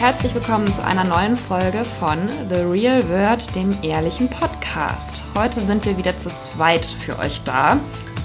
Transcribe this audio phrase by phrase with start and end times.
[0.00, 5.22] herzlich willkommen zu einer neuen Folge von The Real Word, dem ehrlichen Podcast.
[5.36, 7.80] Heute sind wir wieder zu zweit für euch da,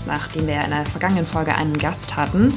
[0.06, 2.56] nachdem wir in der vergangenen Folge einen Gast hatten.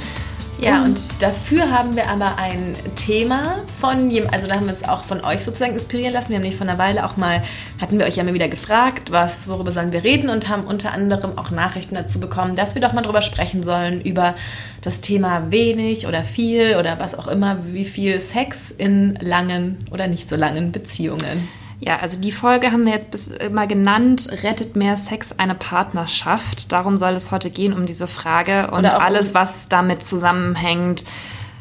[0.58, 4.84] Ja, und, dafür haben wir aber ein Thema von jemandem, also da haben wir uns
[4.84, 6.30] auch von euch sozusagen inspirieren lassen.
[6.30, 7.42] Wir haben nicht von einer Weile auch mal,
[7.80, 10.92] hatten wir euch ja mal wieder gefragt, was, worüber sollen wir reden und haben unter
[10.92, 14.34] anderem auch Nachrichten dazu bekommen, dass wir doch mal drüber sprechen sollen, über
[14.80, 20.06] das Thema wenig oder viel oder was auch immer, wie viel Sex in langen oder
[20.06, 21.48] nicht so langen Beziehungen.
[21.78, 26.72] Ja, also die Folge haben wir jetzt bis mal genannt, rettet mehr Sex eine Partnerschaft.
[26.72, 31.04] Darum soll es heute gehen, um diese Frage und alles, um, was damit zusammenhängt.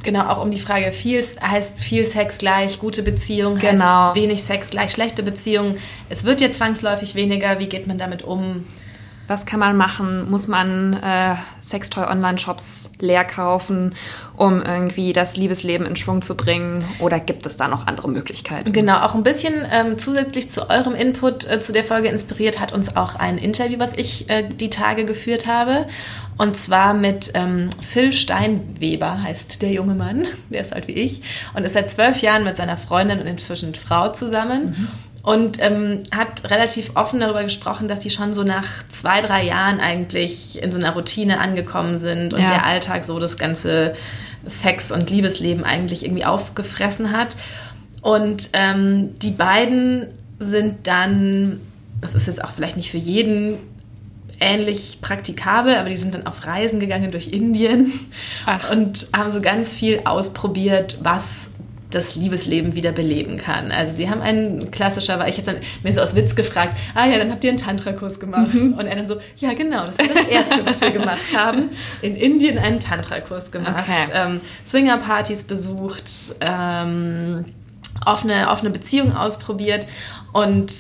[0.03, 4.07] Genau, auch um die Frage, viel heißt viel Sex gleich gute Beziehung, genau.
[4.07, 5.77] heißt wenig Sex gleich schlechte Beziehung.
[6.09, 8.65] Es wird jetzt zwangsläufig weniger, wie geht man damit um?
[9.27, 10.29] Was kann man machen?
[10.29, 13.95] Muss man äh, Sextoy-Online-Shops leer kaufen,
[14.35, 16.85] um irgendwie das Liebesleben in Schwung zu bringen?
[16.99, 18.71] Oder gibt es da noch andere Möglichkeiten?
[18.71, 22.71] Genau, auch ein bisschen ähm, zusätzlich zu eurem Input äh, zu der Folge inspiriert hat
[22.71, 25.87] uns auch ein Interview, was ich äh, die Tage geführt habe.
[26.37, 31.21] Und zwar mit ähm, Phil Steinweber heißt der junge Mann, der ist halt wie ich,
[31.55, 34.75] und ist seit zwölf Jahren mit seiner Freundin und inzwischen Frau zusammen.
[34.77, 39.43] Mhm und ähm, hat relativ offen darüber gesprochen, dass sie schon so nach zwei, drei
[39.43, 42.47] Jahren eigentlich in so einer Routine angekommen sind und ja.
[42.47, 43.95] der Alltag so das ganze
[44.45, 47.37] Sex- und Liebesleben eigentlich irgendwie aufgefressen hat.
[48.01, 51.59] Und ähm, die beiden sind dann,
[52.01, 53.57] das ist jetzt auch vielleicht nicht für jeden
[54.39, 57.91] ähnlich praktikabel, aber die sind dann auf Reisen gegangen durch Indien
[58.45, 58.69] Ach.
[58.69, 61.49] und haben so ganz viel ausprobiert, was
[61.95, 63.71] das Liebesleben wieder beleben kann.
[63.71, 67.07] Also sie haben einen klassischer, weil ich habe dann mir so aus Witz gefragt, ah
[67.07, 68.53] ja, dann habt ihr einen Tantra-Kurs gemacht.
[68.53, 68.73] Mhm.
[68.73, 71.69] Und er dann so, ja genau, das war das Erste, was wir gemacht haben.
[72.01, 74.03] In Indien einen Tantra-Kurs gemacht, okay.
[74.13, 76.03] ähm, Swinger-Partys besucht,
[76.41, 77.45] ähm,
[78.05, 79.87] offene, offene Beziehungen ausprobiert
[80.33, 80.71] und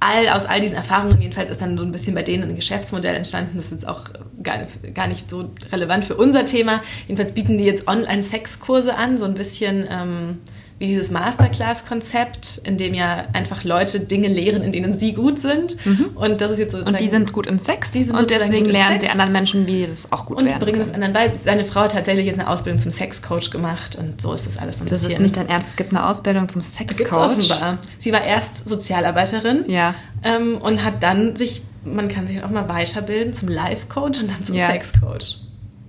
[0.00, 3.14] all, aus all diesen Erfahrungen jedenfalls ist dann so ein bisschen bei denen ein Geschäftsmodell
[3.14, 3.56] entstanden.
[3.56, 4.04] Das ist jetzt auch
[4.42, 4.58] gar,
[4.94, 6.80] gar nicht so relevant für unser Thema.
[7.08, 10.38] Jedenfalls bieten die jetzt Online-Sexkurse an, so ein bisschen ähm,
[10.78, 15.76] wie dieses Masterclass-Konzept, in dem ja einfach Leute Dinge lehren, in denen sie gut sind.
[15.86, 16.10] Mhm.
[16.14, 17.96] Und das ist jetzt sozusagen, Und die sind gut in Sex.
[17.96, 20.92] und deswegen lernen sie anderen Menschen, wie das auch gut und werden Und bringen das
[20.92, 21.32] anderen bei.
[21.42, 24.78] Seine Frau hat tatsächlich jetzt eine Ausbildung zum Sexcoach gemacht und so ist das alles
[24.78, 25.12] so ein das bisschen.
[25.12, 27.38] Das ist nicht dein Ernst, es gibt eine Ausbildung zum Sexcoach.
[27.38, 27.78] offenbar.
[27.98, 29.94] Sie war erst Sozialarbeiterin ja.
[30.24, 34.44] ähm, und hat dann sich, man kann sich auch mal weiterbilden zum Life-Coach und dann
[34.44, 34.68] zum ja.
[34.68, 35.45] Sexcoach.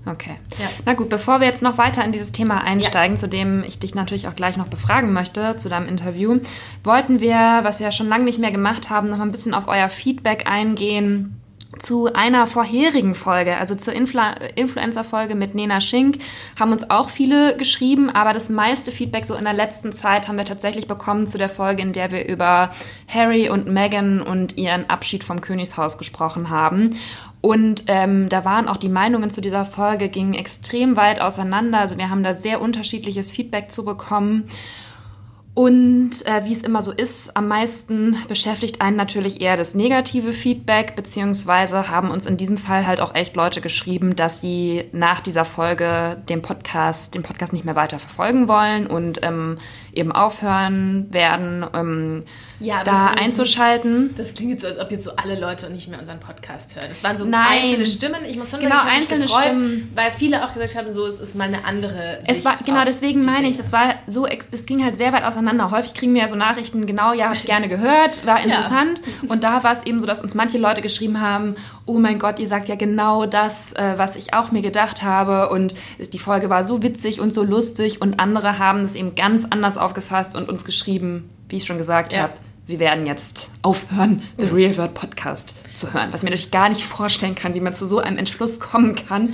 [0.10, 0.38] Okay.
[0.58, 0.70] Ja.
[0.86, 3.20] Na gut, bevor wir jetzt noch weiter in dieses Thema einsteigen, ja.
[3.20, 6.40] zu dem ich dich natürlich auch gleich noch befragen möchte, zu deinem Interview,
[6.84, 9.68] wollten wir, was wir ja schon lange nicht mehr gemacht haben, noch ein bisschen auf
[9.68, 11.42] euer Feedback eingehen
[11.80, 14.22] zu einer vorherigen Folge, also zur Influ
[14.56, 16.20] Influencer-Folge mit Nena Schink,
[16.60, 20.38] haben uns auch viele geschrieben, aber das meiste Feedback so in der letzten Zeit haben
[20.38, 22.72] wir tatsächlich bekommen zu der Folge, in der wir über
[23.08, 26.98] Harry und Meghan und ihren Abschied vom Königshaus gesprochen haben.
[27.42, 31.80] Und ähm, da waren auch die Meinungen zu dieser Folge gingen extrem weit auseinander.
[31.80, 34.50] Also wir haben da sehr unterschiedliches Feedback zu bekommen.
[35.58, 40.32] Und äh, wie es immer so ist, am meisten beschäftigt einen natürlich eher das negative
[40.32, 45.20] Feedback, beziehungsweise haben uns in diesem Fall halt auch echt Leute geschrieben, dass sie nach
[45.20, 49.58] dieser Folge den Podcast, den Podcast nicht mehr weiter verfolgen wollen und ähm,
[49.98, 52.24] eben aufhören werden, ähm,
[52.60, 54.16] ja, da einzuschalten.
[54.18, 56.88] Das klingt jetzt so, als ob jetzt so alle Leute nicht mehr unseren Podcast hören.
[56.92, 57.64] Es waren so Nein.
[57.64, 58.26] einzelne Stimmen.
[58.28, 59.92] Ich muss schon genau, sagen, einzelne gefreut, Stimmen.
[59.94, 63.22] Weil viele auch gesagt haben, so, es ist mal eine andere Es war, genau, deswegen
[63.22, 65.70] meine ich, das war so, es ging halt sehr weit auseinander.
[65.70, 69.02] Häufig kriegen wir ja so Nachrichten, genau, ja, habe ich gerne gehört, war interessant.
[69.06, 69.30] Ja.
[69.30, 72.40] Und da war es eben so, dass uns manche Leute geschrieben haben, oh mein Gott,
[72.40, 75.50] ihr sagt ja genau das, äh, was ich auch mir gedacht habe.
[75.50, 75.76] Und
[76.12, 78.02] die Folge war so witzig und so lustig.
[78.02, 82.14] Und andere haben es eben ganz anders aufgefasst und uns geschrieben, wie ich schon gesagt
[82.14, 82.24] ja.
[82.24, 82.34] habe
[82.68, 86.12] sie werden jetzt aufhören, The Real World Podcast zu hören.
[86.12, 89.34] Was mir natürlich gar nicht vorstellen kann, wie man zu so einem Entschluss kommen kann.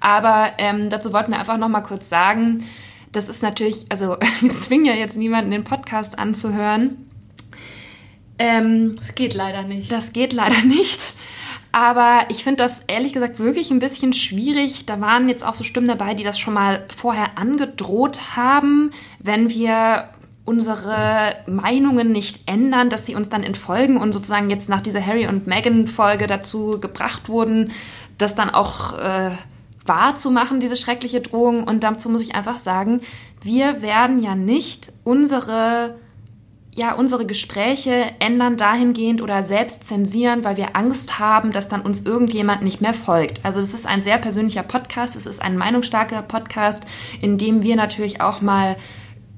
[0.00, 2.64] Aber ähm, dazu wollten wir einfach noch mal kurz sagen,
[3.12, 7.06] das ist natürlich, also wir zwingen ja jetzt niemanden den Podcast anzuhören.
[8.38, 9.92] Ähm, das geht leider nicht.
[9.92, 11.00] Das geht leider nicht.
[11.72, 14.86] Aber ich finde das ehrlich gesagt wirklich ein bisschen schwierig.
[14.86, 18.90] Da waren jetzt auch so Stimmen dabei, die das schon mal vorher angedroht haben,
[19.20, 20.08] wenn wir
[20.44, 25.28] unsere Meinungen nicht ändern, dass sie uns dann entfolgen und sozusagen jetzt nach dieser Harry
[25.28, 27.70] und Meghan Folge dazu gebracht wurden,
[28.18, 29.30] das dann auch äh,
[29.84, 31.64] wahrzumachen, diese schreckliche Drohung.
[31.64, 33.00] Und dazu muss ich einfach sagen,
[33.42, 35.94] wir werden ja nicht unsere
[36.74, 42.06] ja, unsere Gespräche ändern dahingehend oder selbst zensieren, weil wir Angst haben, dass dann uns
[42.06, 43.44] irgendjemand nicht mehr folgt.
[43.44, 46.84] Also das ist ein sehr persönlicher Podcast, es ist ein meinungsstarker Podcast,
[47.20, 48.76] in dem wir natürlich auch mal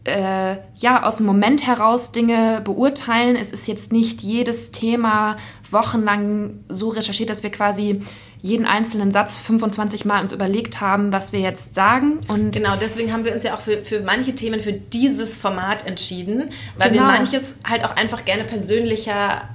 [0.05, 3.37] äh, ja aus dem Moment heraus Dinge beurteilen.
[3.37, 5.37] Es ist jetzt nicht jedes Thema
[5.71, 8.03] wochenlang so recherchiert, dass wir quasi
[8.43, 12.21] jeden einzelnen Satz 25 Mal uns überlegt haben, was wir jetzt sagen.
[12.27, 15.87] Und genau, deswegen haben wir uns ja auch für, für manche Themen für dieses Format
[15.87, 17.05] entschieden, weil genau.
[17.05, 19.49] wir manches halt auch einfach gerne persönlicher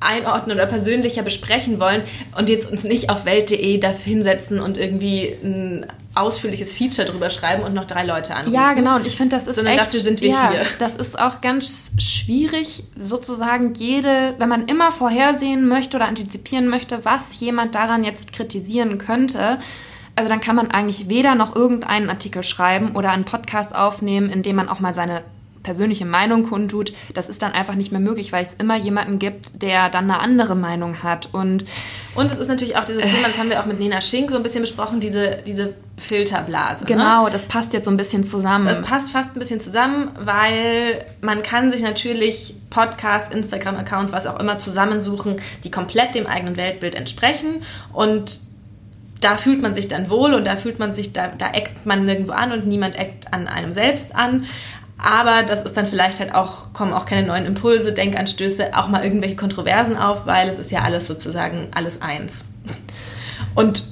[0.00, 2.02] einordnen oder persönlicher besprechen wollen
[2.36, 7.62] und jetzt uns nicht auf welt.de dafür hinsetzen und irgendwie ein ausführliches Feature drüber schreiben
[7.62, 8.54] und noch drei Leute anrufen.
[8.54, 8.96] Ja, genau.
[8.96, 10.66] Und ich finde, das ist Sondern echt, dafür sind wir ja, hier.
[10.78, 17.04] Das ist auch ganz schwierig, sozusagen jede, wenn man immer vorhersehen möchte oder antizipieren möchte,
[17.04, 19.58] was jemand daran jetzt kritisieren könnte.
[20.14, 24.42] Also dann kann man eigentlich weder noch irgendeinen Artikel schreiben oder einen Podcast aufnehmen, in
[24.42, 25.22] dem man auch mal seine
[25.66, 29.60] persönliche Meinung kundtut, das ist dann einfach nicht mehr möglich, weil es immer jemanden gibt,
[29.60, 31.28] der dann eine andere Meinung hat.
[31.32, 31.66] Und,
[32.14, 34.30] und es ist natürlich auch dieses äh, Thema, das haben wir auch mit Nena Schink
[34.30, 36.84] so ein bisschen besprochen, diese, diese Filterblase.
[36.84, 36.86] Ne?
[36.86, 37.30] Genau, ne?
[37.32, 38.66] das passt jetzt so ein bisschen zusammen.
[38.66, 44.38] Das passt fast ein bisschen zusammen, weil man kann sich natürlich Podcasts, Instagram-Accounts, was auch
[44.38, 45.34] immer zusammensuchen,
[45.64, 48.46] die komplett dem eigenen Weltbild entsprechen und
[49.20, 52.04] da fühlt man sich dann wohl und da fühlt man sich, da, da eckt man
[52.04, 54.44] nirgendwo an und niemand eckt an einem selbst an.
[54.98, 59.04] Aber das ist dann vielleicht halt auch, kommen auch keine neuen Impulse, Denkanstöße, auch mal
[59.04, 62.46] irgendwelche Kontroversen auf, weil es ist ja alles sozusagen alles eins.
[63.54, 63.84] Und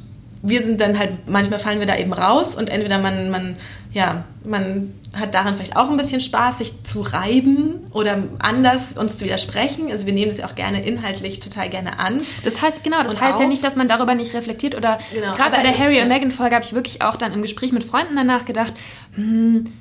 [0.42, 3.56] wir sind dann halt, manchmal fallen wir da eben raus und entweder man, man,
[3.92, 9.16] ja, man hat daran vielleicht auch ein bisschen Spaß, sich zu reiben oder anders uns
[9.16, 9.90] zu widersprechen.
[9.90, 12.20] Also wir nehmen das ja auch gerne inhaltlich total gerne an.
[12.44, 15.34] Das heißt, genau, das und heißt ja nicht, dass man darüber nicht reflektiert oder genau,
[15.34, 17.84] gerade bei der Harry und Meghan Folge habe ich wirklich auch dann im Gespräch mit
[17.84, 18.74] Freunden danach gedacht,
[19.14, 19.72] hm,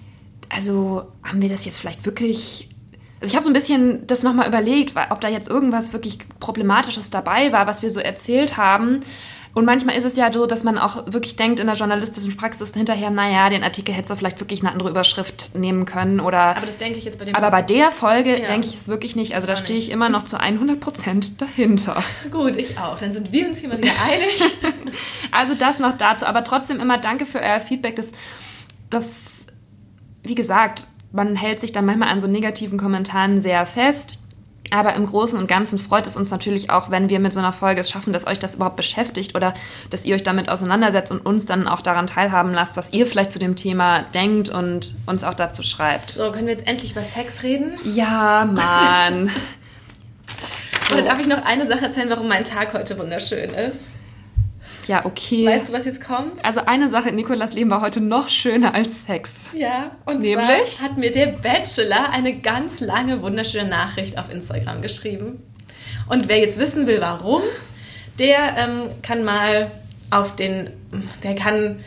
[0.53, 2.69] also haben wir das jetzt vielleicht wirklich.
[3.19, 7.09] Also ich habe so ein bisschen das nochmal überlegt, ob da jetzt irgendwas wirklich Problematisches
[7.09, 8.99] dabei war, was wir so erzählt haben.
[9.55, 12.73] Und manchmal ist es ja so, dass man auch wirklich denkt in der journalistischen Praxis
[12.73, 16.57] hinterher, naja, den Artikel hätte du vielleicht wirklich eine andere Überschrift nehmen können oder.
[16.57, 17.35] Aber das denke ich jetzt bei dem.
[17.35, 18.47] Aber bei der Folge ja.
[18.47, 19.35] denke ich es wirklich nicht.
[19.35, 22.03] Also da stehe ich immer noch zu 100 Prozent dahinter.
[22.31, 22.97] Gut, ich auch.
[22.97, 24.41] Dann sind wir uns hier mal wieder einig.
[25.31, 26.25] also das noch dazu.
[26.25, 27.95] Aber trotzdem immer danke für euer Feedback.
[27.95, 28.11] Das,
[28.89, 29.47] das
[30.23, 34.19] wie gesagt, man hält sich dann manchmal an so negativen Kommentaren sehr fest.
[34.71, 37.53] Aber im Großen und Ganzen freut es uns natürlich auch, wenn wir mit so einer
[37.53, 39.53] Folge es schaffen, dass euch das überhaupt beschäftigt oder
[39.91, 43.31] dass ihr euch damit auseinandersetzt und uns dann auch daran teilhaben lasst, was ihr vielleicht
[43.31, 46.09] zu dem Thema denkt und uns auch dazu schreibt.
[46.09, 47.73] So, können wir jetzt endlich über Sex reden?
[47.83, 49.29] Ja, Mann.
[50.91, 53.93] Oder darf ich noch eine Sache erzählen, warum mein Tag heute wunderschön ist?
[54.87, 55.45] Ja, okay.
[55.45, 56.43] Weißt du, was jetzt kommt?
[56.43, 59.45] Also eine Sache in Nikolas Leben war heute noch schöner als Sex.
[59.53, 60.75] Ja, und Nämlich?
[60.75, 65.41] zwar hat mir der Bachelor eine ganz lange, wunderschöne Nachricht auf Instagram geschrieben.
[66.09, 67.41] Und wer jetzt wissen will, warum,
[68.19, 69.71] der ähm, kann mal
[70.09, 70.71] auf den,
[71.23, 71.83] der kann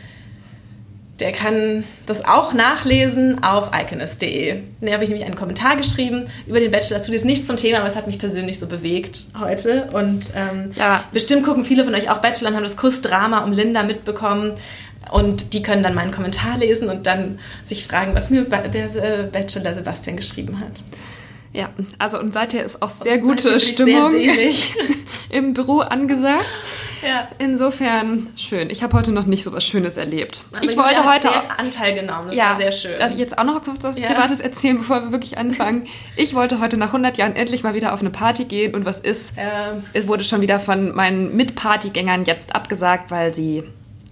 [1.19, 4.61] der kann das auch nachlesen auf iconist.de.
[4.81, 6.97] Da habe ich nämlich einen Kommentar geschrieben über den Bachelor.
[6.97, 9.89] Das tut jetzt nichts zum Thema, aber es hat mich persönlich so bewegt heute.
[9.93, 11.03] Und ähm, ja.
[11.11, 14.53] bestimmt gucken viele von euch auch Bachelor und haben das Kussdrama um Linda mitbekommen.
[15.11, 19.23] Und die können dann meinen Kommentar lesen und dann sich fragen, was mir der äh,
[19.23, 20.83] Bachelor Sebastian geschrieben hat.
[21.57, 24.13] Ja, also und seither ist auch sehr gute Stimmung
[25.31, 26.45] im Büro angesagt.
[27.01, 27.27] Ja.
[27.39, 28.69] Insofern schön.
[28.69, 30.43] Ich habe heute noch nicht so was Schönes erlebt.
[30.51, 32.27] Aber ich wollte heute sehr Anteil genommen.
[32.27, 32.99] Das ja, war sehr schön.
[32.99, 34.07] Darf ich jetzt auch noch kurz was ja.
[34.07, 35.87] Privates erzählen, bevor wir wirklich anfangen?
[36.15, 38.99] Ich wollte heute nach 100 Jahren endlich mal wieder auf eine Party gehen und was
[38.99, 39.33] ist?
[39.37, 39.83] Ähm.
[39.93, 43.63] Es wurde schon wieder von meinen Mitpartygängern jetzt abgesagt, weil sie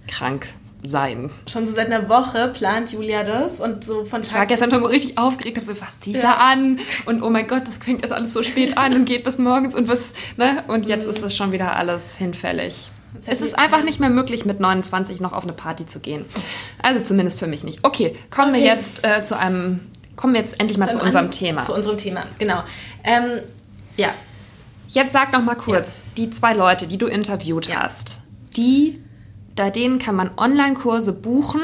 [0.08, 0.46] krank
[0.86, 1.30] sein.
[1.46, 4.70] Schon so seit einer Woche plant Julia das und so von Tag Ich war gestern
[4.70, 6.22] schon richtig aufgeregt, habe so, was zieht ja.
[6.22, 6.80] da an?
[7.06, 9.74] Und oh mein Gott, das fängt erst alles so spät an und geht bis morgens
[9.74, 10.64] und was, ne?
[10.68, 11.10] Und jetzt mhm.
[11.10, 12.90] ist es schon wieder alles hinfällig.
[13.24, 16.24] Es ist einfach nicht mehr möglich, mit 29 noch auf eine Party zu gehen.
[16.82, 17.80] Also zumindest für mich nicht.
[17.82, 18.60] Okay, kommen okay.
[18.60, 19.80] wir jetzt äh, zu einem,
[20.16, 21.62] kommen wir jetzt endlich mal zu, zu unserem Thema.
[21.62, 22.62] Zu unserem Thema, genau.
[23.04, 23.40] Ähm,
[23.96, 24.10] ja.
[24.88, 26.02] Jetzt sag noch mal kurz, ja.
[26.16, 27.82] die zwei Leute, die du interviewt ja.
[27.82, 28.20] hast,
[28.56, 29.00] die
[29.56, 31.62] bei denen kann man Online-Kurse buchen,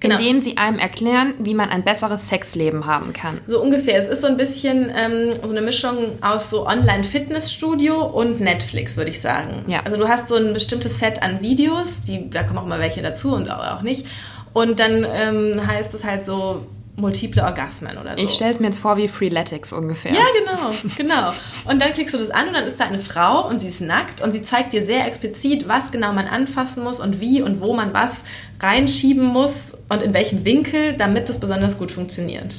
[0.00, 0.16] genau.
[0.18, 3.40] in denen sie einem erklären, wie man ein besseres Sexleben haben kann.
[3.46, 3.98] So ungefähr.
[3.98, 9.10] Es ist so ein bisschen ähm, so eine Mischung aus so Online-Fitnessstudio und Netflix, würde
[9.10, 9.64] ich sagen.
[9.66, 9.80] Ja.
[9.84, 13.02] Also du hast so ein bestimmtes Set an Videos, die, da kommen auch immer welche
[13.02, 14.06] dazu und auch nicht.
[14.52, 18.24] Und dann ähm, heißt es halt so, multiple Orgasmen oder so.
[18.24, 20.12] Ich stelle es mir jetzt vor wie Freeletics ungefähr.
[20.12, 21.32] Ja, genau, genau.
[21.64, 23.82] Und dann klickst du das an und dann ist da eine Frau und sie ist
[23.82, 27.60] nackt und sie zeigt dir sehr explizit, was genau man anfassen muss und wie und
[27.60, 28.24] wo man was
[28.60, 32.54] reinschieben muss und in welchem Winkel, damit das besonders gut funktioniert.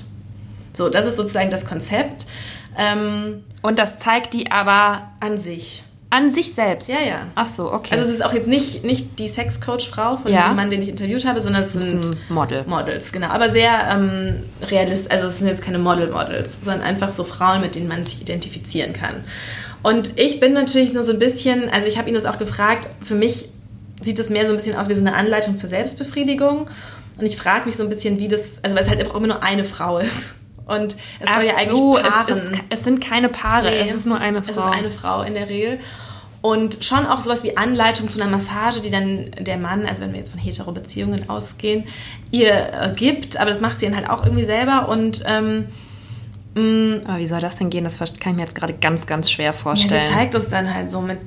[0.73, 2.27] So, das ist sozusagen das Konzept.
[2.77, 5.83] Ähm, und das zeigt die aber an sich.
[6.09, 6.87] An sich selbst?
[6.87, 7.27] Ja, ja.
[7.35, 7.93] Ach so, okay.
[7.95, 10.47] Also es ist auch jetzt nicht, nicht die Sexcoach-Frau von Ja.
[10.49, 12.63] dem Mann, den ich interviewt habe, sondern es Das sind Model.
[12.65, 13.27] Models, genau.
[13.27, 14.35] Aber sehr ähm,
[14.69, 18.21] realist, also es sind jetzt keine Model-Models, sondern einfach so Frauen, mit denen man sich
[18.21, 19.15] identifizieren kann.
[19.83, 22.87] Und ich bin natürlich nur so ein bisschen, also ich habe ihn das auch gefragt,
[23.03, 23.49] für mich
[24.01, 26.69] sieht es mehr so ein bisschen aus wie so eine Anleitung zur Selbstbefriedigung.
[27.17, 29.27] Und ich frage mich so ein bisschen, wie das, also weil es halt einfach immer
[29.27, 30.35] nur eine Frau ist.
[30.67, 32.25] Und es soll ja eigentlich so, paaren.
[32.29, 34.51] es, ist, es sind keine Paare, Nee, es ist nur eine Frau.
[34.51, 35.79] Es ist eine Frau in der Regel.
[36.41, 40.11] Und schon auch sowas wie Anleitung zu einer Massage, die dann der Mann, also wenn
[40.11, 41.85] wir jetzt von hetero-Beziehungen ausgehen,
[42.31, 43.37] ihr äh, gibt.
[43.37, 44.87] Aber das macht sie dann halt auch irgendwie selber.
[44.87, 45.65] Und ähm,
[47.05, 47.83] Aber wie soll das denn gehen?
[47.83, 50.05] Das kann ich mir jetzt gerade ganz, ganz schwer ja, vorstellen.
[50.05, 51.19] sie zeigt das dann halt so mit.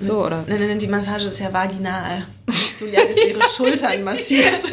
[0.00, 0.44] mit So, oder?
[0.46, 2.24] Nein, nein, nein, die Massage ist ja vaginal.
[2.80, 4.64] Julia hat ihre Schultern massiert.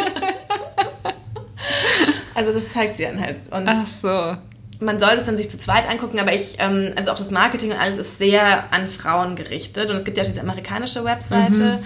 [2.36, 3.38] Also das zeigt sie dann halt.
[3.50, 4.38] Und Ach so.
[4.86, 7.72] man sollte es dann sich zu zweit angucken, aber ich, ähm, also auch das Marketing
[7.72, 9.90] und alles ist sehr an Frauen gerichtet.
[9.90, 11.80] Und es gibt ja auch diese amerikanische Webseite,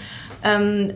[0.44, 0.94] ähm,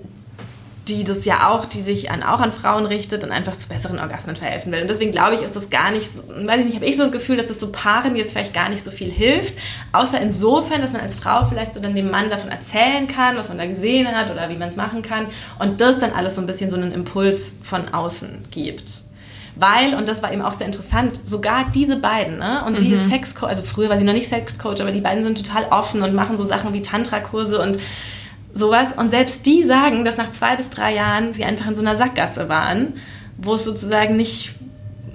[0.88, 4.00] die das ja auch, die sich an, auch an Frauen richtet und einfach zu besseren
[4.00, 4.81] Orgasmen verhelfen will.
[4.81, 7.03] Und deswegen glaube ich, ist das gar nicht, so, weiß ich nicht, habe ich so
[7.03, 9.53] das Gefühl, dass das so Paaren jetzt vielleicht gar nicht so viel hilft.
[9.93, 13.50] Außer insofern, dass man als Frau vielleicht so dann dem Mann davon erzählen kann, was
[13.50, 15.27] man da gesehen hat oder wie man es machen kann.
[15.60, 19.03] Und das dann alles so ein bisschen so einen Impuls von außen gibt.
[19.55, 22.63] Weil, und das war eben auch sehr interessant, sogar diese beiden, ne?
[22.65, 25.38] Und sie ist Sexcoach, also früher war sie noch nicht Sexcoach, aber die beiden sind
[25.38, 27.77] total offen und machen so Sachen wie Tantra-Kurse und
[28.53, 28.93] sowas.
[28.98, 31.95] Und selbst die sagen, dass nach zwei bis drei Jahren sie einfach in so einer
[31.95, 32.93] Sackgasse waren,
[33.38, 34.55] wo es sozusagen nicht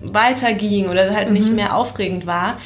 [0.02, 2.58] weiterging oder halt nicht mehr aufregend war.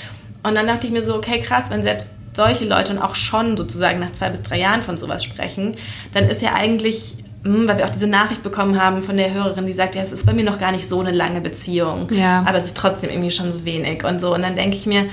[0.42, 3.56] Und dann dachte ich mir so, okay, krass, wenn selbst solche Leute und auch schon
[3.56, 5.76] sozusagen nach zwei bis drei Jahren von sowas sprechen,
[6.12, 9.72] dann ist ja eigentlich, weil wir auch diese Nachricht bekommen haben von der Hörerin, die
[9.72, 12.44] sagt, ja, es ist bei mir noch gar nicht so eine lange Beziehung, Ja.
[12.46, 14.34] aber es ist trotzdem irgendwie schon so wenig und so.
[14.34, 15.06] Und dann denke ich mir,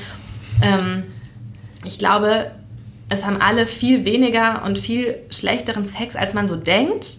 [0.61, 1.03] ähm,
[1.85, 2.51] ich glaube,
[3.09, 7.17] es haben alle viel weniger und viel schlechteren Sex, als man so denkt.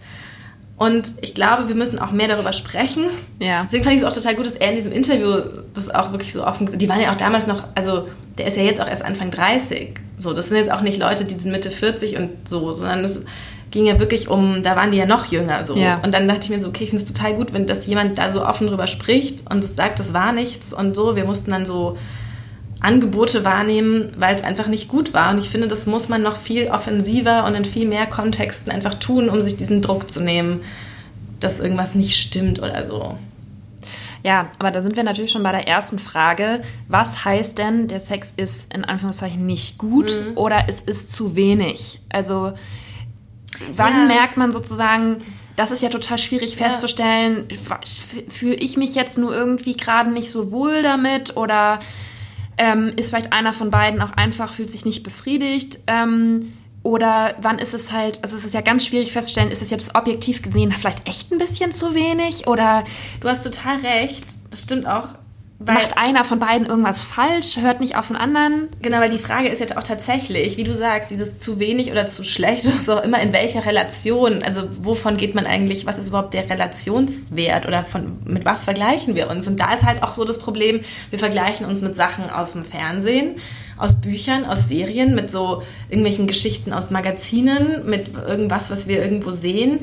[0.77, 3.05] Und ich glaube, wir müssen auch mehr darüber sprechen.
[3.39, 3.65] Ja.
[3.65, 5.43] Deswegen fand ich es auch total gut, dass er in diesem Interview
[5.75, 6.79] das auch wirklich so offen.
[6.79, 9.99] Die waren ja auch damals noch, also der ist ja jetzt auch erst Anfang 30.
[10.19, 13.25] So, das sind jetzt auch nicht Leute, die sind Mitte 40 und so, sondern es
[13.71, 15.77] ging ja wirklich um, da waren die ja noch jünger so.
[15.77, 16.01] Ja.
[16.05, 18.19] Und dann dachte ich mir so, okay, ich finde es total gut, wenn das jemand
[18.19, 21.15] da so offen drüber spricht und es sagt, das war nichts und so.
[21.17, 21.97] Wir mussten dann so
[22.81, 25.31] Angebote wahrnehmen, weil es einfach nicht gut war.
[25.31, 28.95] Und ich finde, das muss man noch viel offensiver und in viel mehr Kontexten einfach
[28.95, 30.63] tun, um sich diesen Druck zu nehmen,
[31.41, 33.17] dass irgendwas nicht stimmt oder so.
[34.23, 36.63] Ja, aber da sind wir natürlich schon bei der ersten Frage.
[36.89, 40.37] Was heißt denn, der Sex ist in Anführungszeichen nicht gut Mhm.
[40.37, 42.01] oder es ist zu wenig?
[42.11, 42.53] Also,
[43.75, 44.07] wann Ja.
[44.07, 45.23] merkt man sozusagen,
[45.57, 47.49] das ist ja total schwierig festzustellen,
[48.29, 51.81] fühle ich mich jetzt nur irgendwie gerade nicht so wohl damit oder
[52.57, 55.79] ähm, ist vielleicht einer von beiden auch einfach, fühlt sich nicht befriedigt?
[55.87, 56.53] Ähm,
[56.83, 59.95] oder wann ist es halt, also es ist ja ganz schwierig festzustellen, ist es jetzt
[59.95, 62.85] objektiv gesehen vielleicht echt ein bisschen zu wenig oder
[63.21, 65.09] Du hast total recht, das stimmt auch.
[65.63, 68.69] Weil, macht einer von beiden irgendwas falsch, hört nicht auf den anderen?
[68.81, 72.07] genau, weil die Frage ist jetzt auch tatsächlich, wie du sagst, dieses zu wenig oder
[72.07, 76.09] zu schlecht oder so immer in welcher Relation, also wovon geht man eigentlich, was ist
[76.09, 79.47] überhaupt der Relationswert oder von, mit was vergleichen wir uns?
[79.47, 82.65] Und da ist halt auch so das Problem, wir vergleichen uns mit Sachen aus dem
[82.65, 83.37] Fernsehen,
[83.77, 89.31] aus Büchern, aus Serien, mit so irgendwelchen Geschichten aus Magazinen, mit irgendwas, was wir irgendwo
[89.31, 89.81] sehen.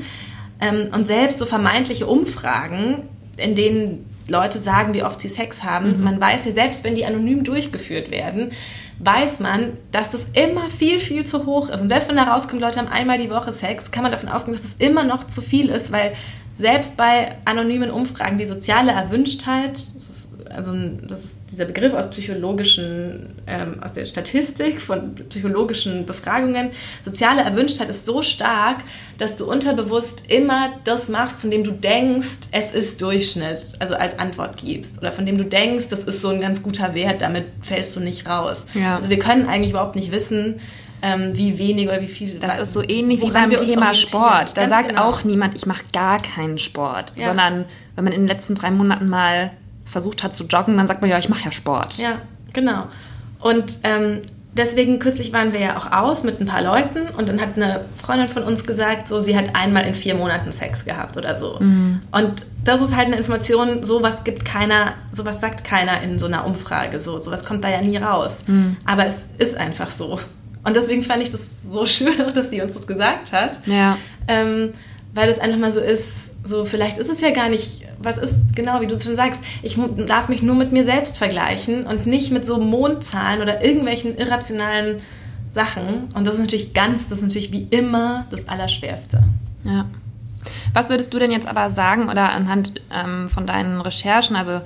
[0.60, 6.02] Ähm, und selbst so vermeintliche Umfragen, in denen Leute sagen, wie oft sie Sex haben,
[6.02, 8.52] man weiß ja, selbst wenn die anonym durchgeführt werden,
[8.98, 11.80] weiß man, dass das immer viel, viel zu hoch ist.
[11.80, 14.56] Und selbst wenn da rauskommt, Leute haben einmal die Woche Sex, kann man davon ausgehen,
[14.56, 16.14] dass das immer noch zu viel ist, weil
[16.54, 20.72] selbst bei anonymen Umfragen die soziale Erwünschtheit, das ist, also
[21.06, 26.70] das ist dieser Begriff aus psychologischen, ähm, aus der Statistik von psychologischen Befragungen,
[27.04, 28.76] soziale Erwünschtheit ist so stark,
[29.18, 34.16] dass du unterbewusst immer das machst, von dem du denkst, es ist Durchschnitt, also als
[34.20, 34.98] Antwort gibst.
[34.98, 38.00] Oder von dem du denkst, das ist so ein ganz guter Wert, damit fällst du
[38.00, 38.64] nicht raus.
[38.74, 38.94] Ja.
[38.94, 40.60] Also wir können eigentlich überhaupt nicht wissen,
[41.02, 42.38] ähm, wie wenig oder wie viel.
[42.38, 43.94] Das ist so ähnlich wie beim Thema.
[43.94, 44.56] Sport.
[44.56, 45.08] Da Ganz sagt genau.
[45.08, 47.14] auch niemand, ich mache gar keinen Sport.
[47.16, 47.28] Ja.
[47.28, 47.64] Sondern
[47.96, 49.52] wenn man in den letzten drei Monaten mal
[49.88, 51.98] versucht hat zu joggen, dann sagt man, ja, ich mache ja Sport.
[51.98, 52.20] Ja,
[52.52, 52.84] genau.
[53.40, 57.40] Und ähm, deswegen kürzlich waren wir ja auch aus mit ein paar Leuten und dann
[57.40, 61.16] hat eine Freundin von uns gesagt, so sie hat einmal in vier Monaten Sex gehabt
[61.16, 61.56] oder so.
[62.10, 66.44] Und das ist halt eine Information, sowas gibt keiner, sowas sagt keiner in so einer
[66.46, 68.38] Umfrage, so sowas kommt da ja nie raus.
[68.84, 70.18] Aber es ist einfach so.
[70.64, 73.66] Und deswegen fand ich das so schön, auch, dass sie uns das gesagt hat.
[73.66, 73.96] Ja.
[74.26, 74.74] Ähm,
[75.14, 78.54] weil es einfach mal so ist, so vielleicht ist es ja gar nicht, was ist
[78.54, 82.30] genau, wie du schon sagst, ich darf mich nur mit mir selbst vergleichen und nicht
[82.30, 85.00] mit so Mondzahlen oder irgendwelchen irrationalen
[85.52, 86.08] Sachen.
[86.14, 89.24] Und das ist natürlich ganz, das ist natürlich wie immer das Allerschwerste.
[89.64, 89.86] Ja.
[90.72, 94.60] Was würdest du denn jetzt aber sagen oder anhand ähm, von deinen Recherchen, also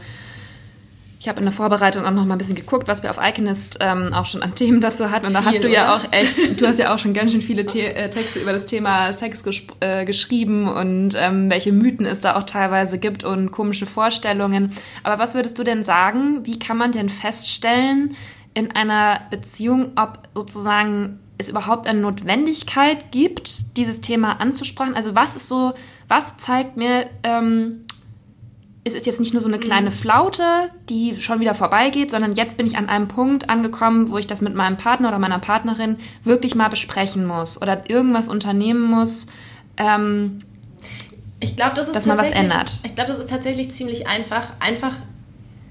[1.23, 3.79] ich habe in der Vorbereitung auch noch mal ein bisschen geguckt, was wir auf Iconist
[3.81, 5.27] ähm, auch schon an Themen dazu hatten.
[5.27, 7.41] Und da Viel, hast du ja auch echt, du hast ja auch schon ganz schön
[7.41, 9.45] viele The äh, Texte über das Thema Sex
[9.79, 14.73] äh, geschrieben und ähm, welche Mythen es da auch teilweise gibt und komische Vorstellungen.
[15.05, 16.45] Aber was würdest du denn sagen?
[16.45, 18.17] Wie kann man denn feststellen
[18.55, 24.97] in einer Beziehung, ob sozusagen es überhaupt eine Notwendigkeit gibt, dieses Thema anzusprechen?
[24.97, 25.73] Also was ist so,
[26.09, 27.85] was zeigt mir, ähm,
[28.85, 29.95] es ist jetzt nicht nur so eine kleine mhm.
[29.95, 30.45] Flaute,
[30.89, 34.41] die schon wieder vorbeigeht, sondern jetzt bin ich an einem Punkt angekommen, wo ich das
[34.41, 39.29] mit meinem Partner oder meiner Partnerin wirklich mal besprechen muss oder irgendwas unternehmen muss.
[39.77, 40.43] Ähm,
[41.39, 42.81] ich glaube, das ist dass man was ändert.
[42.85, 44.53] Ich glaube, das ist tatsächlich ziemlich einfach.
[44.59, 44.95] Einfach,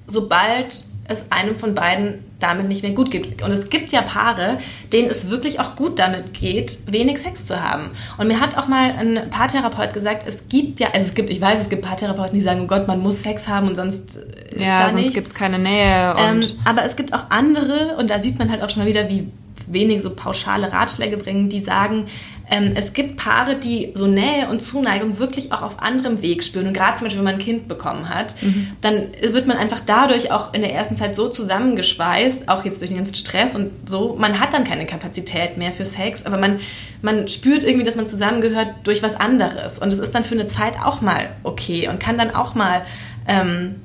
[0.08, 3.42] sobald es einem von beiden damit nicht mehr gut geht.
[3.44, 4.58] Und es gibt ja Paare,
[4.92, 7.92] denen es wirklich auch gut damit geht, wenig Sex zu haben.
[8.18, 11.40] Und mir hat auch mal ein Paartherapeut gesagt, es gibt ja, also es gibt, ich
[11.40, 14.60] weiß, es gibt Paartherapeuten, die sagen, oh Gott, man muss Sex haben und sonst ist
[14.60, 16.16] ja, da sonst gibt es keine Nähe.
[16.18, 19.08] Ähm, aber es gibt auch andere, und da sieht man halt auch schon mal wieder,
[19.10, 19.30] wie
[19.68, 22.08] wenig so pauschale Ratschläge bringen, die sagen,
[22.52, 26.68] ähm, es gibt Paare, die so Nähe und Zuneigung wirklich auch auf anderem Weg spüren.
[26.68, 28.68] Und gerade zum Beispiel, wenn man ein Kind bekommen hat, mhm.
[28.82, 32.92] dann wird man einfach dadurch auch in der ersten Zeit so zusammengeschweißt, auch jetzt durch
[32.92, 34.18] den ganzen Stress und so.
[34.20, 36.60] Man hat dann keine Kapazität mehr für Sex, aber man,
[37.02, 39.80] man spürt irgendwie, dass man zusammengehört durch was anderes.
[39.80, 42.82] Und es ist dann für eine Zeit auch mal okay und kann dann auch mal
[43.30, 43.76] ähm,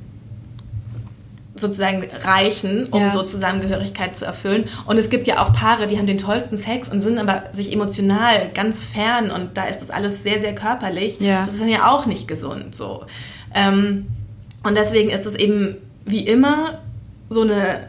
[1.61, 3.13] sozusagen reichen, um ja.
[3.13, 4.65] so Zusammengehörigkeit zu erfüllen.
[4.87, 7.73] Und es gibt ja auch Paare, die haben den tollsten Sex und sind aber sich
[7.73, 11.21] emotional ganz fern und da ist das alles sehr, sehr körperlich.
[11.21, 11.45] Ja.
[11.45, 13.05] Das ist dann ja auch nicht gesund so.
[13.55, 14.07] Ähm,
[14.63, 16.79] und deswegen ist es eben wie immer
[17.31, 17.89] so eine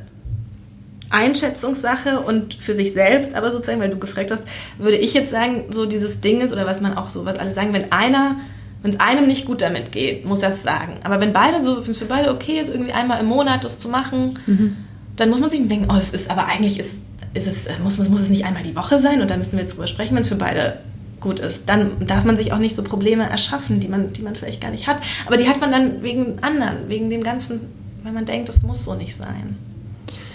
[1.10, 4.46] Einschätzungssache und für sich selbst, aber sozusagen, weil du gefragt hast,
[4.78, 7.52] würde ich jetzt sagen, so dieses Ding ist oder was man auch so, was alle
[7.52, 8.38] sagen, wenn einer
[8.82, 11.00] wenn es einem nicht gut damit geht, muss er es sagen.
[11.04, 13.80] Aber wenn beide so, wenn es für beide okay ist, irgendwie einmal im Monat das
[13.80, 14.78] zu machen, mhm.
[15.16, 16.98] dann muss man sich denken, oh, es ist, aber eigentlich ist,
[17.34, 19.74] ist es, muss, muss es nicht einmal die Woche sein und da müssen wir jetzt
[19.74, 20.80] drüber sprechen, wenn es für beide
[21.20, 21.68] gut ist.
[21.68, 24.72] Dann darf man sich auch nicht so Probleme erschaffen, die man, die man vielleicht gar
[24.72, 24.98] nicht hat.
[25.26, 27.62] Aber die hat man dann wegen anderen, wegen dem Ganzen,
[28.04, 29.58] weil man denkt, das muss so nicht sein.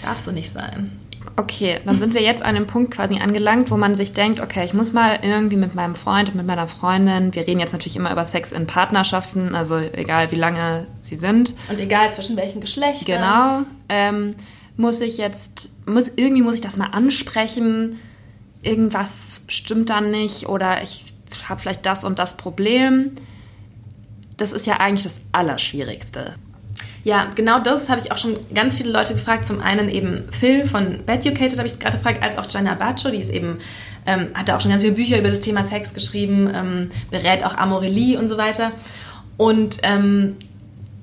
[0.01, 0.91] Darf so nicht sein.
[1.35, 4.65] Okay, dann sind wir jetzt an dem Punkt quasi angelangt, wo man sich denkt, okay,
[4.65, 8.11] ich muss mal irgendwie mit meinem Freund, mit meiner Freundin, wir reden jetzt natürlich immer
[8.11, 11.53] über Sex in Partnerschaften, also egal wie lange sie sind.
[11.69, 13.05] Und egal zwischen welchen Geschlechtern.
[13.05, 13.61] Genau.
[13.89, 14.35] Ähm,
[14.77, 17.99] muss ich jetzt, muss, irgendwie muss ich das mal ansprechen,
[18.61, 21.05] irgendwas stimmt dann nicht oder ich
[21.47, 23.11] habe vielleicht das und das Problem.
[24.37, 26.35] Das ist ja eigentlich das Allerschwierigste.
[27.03, 29.45] Ja, genau das habe ich auch schon ganz viele Leute gefragt.
[29.45, 33.11] Zum einen eben Phil von Beducated habe ich es gerade gefragt, als auch Gianna Baccio,
[33.11, 33.59] die ist eben,
[34.05, 37.57] ähm, hat auch schon ganz viele Bücher über das Thema Sex geschrieben, ähm, berät auch
[37.57, 38.71] Amorelie und so weiter.
[39.35, 40.37] Und ähm,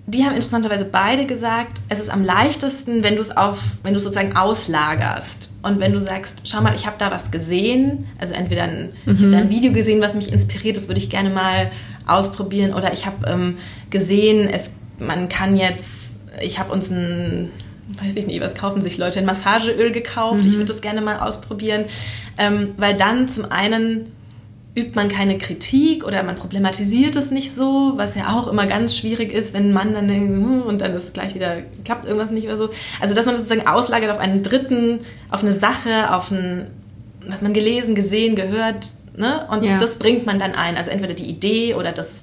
[0.06, 4.00] die haben interessanterweise beide gesagt, es ist am leichtesten, wenn du es auf, wenn du
[4.00, 8.64] sozusagen auslagerst und wenn du sagst, schau mal, ich habe da was gesehen, also entweder
[8.64, 9.12] ein, mhm.
[9.12, 11.70] ich habe da ein Video gesehen, was mich inspiriert, das würde ich gerne mal
[12.06, 13.58] ausprobieren, oder ich habe ähm,
[13.90, 17.50] gesehen, es man kann jetzt, ich habe uns ein,
[18.02, 20.42] weiß ich nicht, was kaufen sich Leute, ein Massageöl gekauft.
[20.42, 20.46] Mhm.
[20.46, 21.86] Ich würde das gerne mal ausprobieren,
[22.38, 24.12] ähm, weil dann zum einen
[24.76, 28.96] übt man keine Kritik oder man problematisiert es nicht so, was ja auch immer ganz
[28.96, 32.04] schwierig ist, wenn ein Mann dann denkt, hm, und dann ist es gleich wieder, klappt
[32.04, 32.70] irgendwas nicht oder so.
[33.00, 36.68] Also, dass man sozusagen auslagert auf einen Dritten, auf eine Sache, auf ein,
[37.28, 39.46] was man gelesen, gesehen, gehört, ne?
[39.50, 39.76] Und ja.
[39.76, 40.76] das bringt man dann ein.
[40.76, 42.22] Also entweder die Idee oder das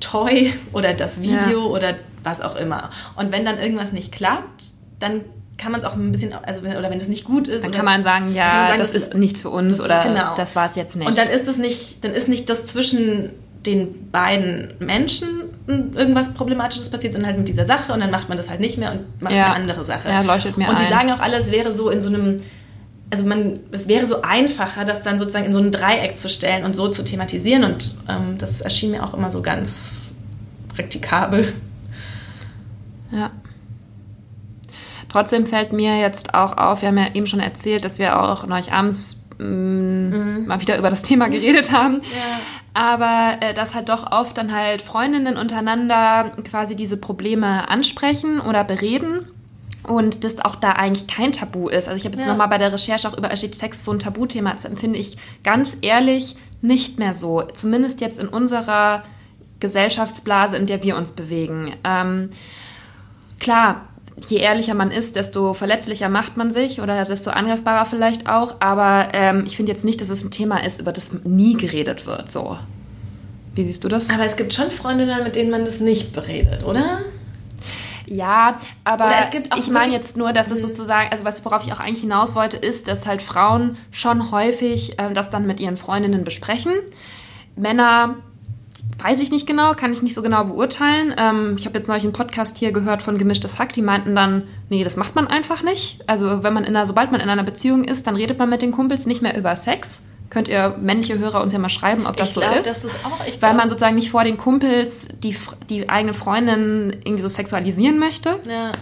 [0.00, 1.66] Toy oder das Video ja.
[1.66, 2.90] oder was auch immer.
[3.16, 4.64] Und wenn dann irgendwas nicht klappt,
[4.98, 5.22] dann
[5.58, 7.84] kann man es auch ein bisschen, also oder wenn es nicht gut ist, dann kann
[7.84, 10.36] man sagen, ja, man sagen, das, das, ist nichts für uns oder genau.
[10.36, 11.08] das war es jetzt nicht.
[11.08, 13.32] Und dann ist es nicht, dann ist nicht das zwischen
[13.64, 15.28] den beiden Menschen
[15.66, 18.78] irgendwas Problematisches passiert, sondern halt mit dieser Sache und dann macht man das halt nicht
[18.78, 19.46] mehr und macht ja.
[19.46, 20.08] eine andere Sache.
[20.08, 20.90] Ja, leuchtet mir Und die ein.
[20.90, 22.40] sagen auch alle, es wäre so in so einem
[23.10, 26.64] also man, es wäre so einfacher, das dann sozusagen in so ein Dreieck zu stellen
[26.64, 27.64] und so zu thematisieren.
[27.64, 30.14] Und ähm, das erschien mir auch immer so ganz
[30.74, 31.52] praktikabel.
[33.12, 33.30] Ja.
[35.08, 38.46] Trotzdem fällt mir jetzt auch auf, wir haben ja eben schon erzählt, dass wir auch
[38.46, 40.44] neulich abends mm, mhm.
[40.46, 42.02] mal wieder über das Thema geredet haben.
[42.02, 42.40] Ja.
[42.74, 48.64] Aber äh, dass halt doch oft dann halt Freundinnen untereinander quasi diese Probleme ansprechen oder
[48.64, 49.30] bereden
[49.86, 51.88] und das auch da eigentlich kein Tabu ist.
[51.88, 52.32] Also ich habe jetzt ja.
[52.32, 54.52] nochmal bei der Recherche auch über steht Sex so ein Tabuthema.
[54.52, 57.42] Das empfinde ich ganz ehrlich nicht mehr so.
[57.42, 59.02] Zumindest jetzt in unserer
[59.60, 61.72] Gesellschaftsblase, in der wir uns bewegen.
[61.84, 62.30] Ähm,
[63.38, 63.86] klar,
[64.28, 68.56] je ehrlicher man ist, desto verletzlicher macht man sich oder desto angreifbarer vielleicht auch.
[68.60, 72.06] Aber ähm, ich finde jetzt nicht, dass es ein Thema ist, über das nie geredet
[72.06, 72.30] wird.
[72.30, 72.58] So.
[73.54, 74.10] Wie siehst du das?
[74.10, 77.00] Aber es gibt schon Freundinnen, mit denen man das nicht beredet, oder?
[78.06, 79.10] Ja, aber
[79.56, 80.68] ich meine jetzt nur, dass es mhm.
[80.68, 84.94] sozusagen, also was, worauf ich auch eigentlich hinaus wollte, ist, dass halt Frauen schon häufig
[84.98, 86.72] ähm, das dann mit ihren Freundinnen besprechen.
[87.56, 88.16] Männer
[89.02, 91.14] weiß ich nicht genau, kann ich nicht so genau beurteilen.
[91.18, 94.44] Ähm, ich habe jetzt neulich einen Podcast hier gehört von Gemischtes Hack, die meinten dann,
[94.68, 96.08] nee, das macht man einfach nicht.
[96.08, 98.62] Also wenn man in einer, sobald man in einer Beziehung ist, dann redet man mit
[98.62, 100.04] den Kumpels nicht mehr über Sex.
[100.36, 102.66] Könnt ihr männliche Hörer uns ja mal schreiben, ob das ich so glaub, ist.
[102.66, 105.34] Das ist auch, Weil glaub, man sozusagen nicht vor den Kumpels die,
[105.70, 108.38] die eigene Freundin irgendwie so sexualisieren möchte.
[108.46, 108.72] Ja.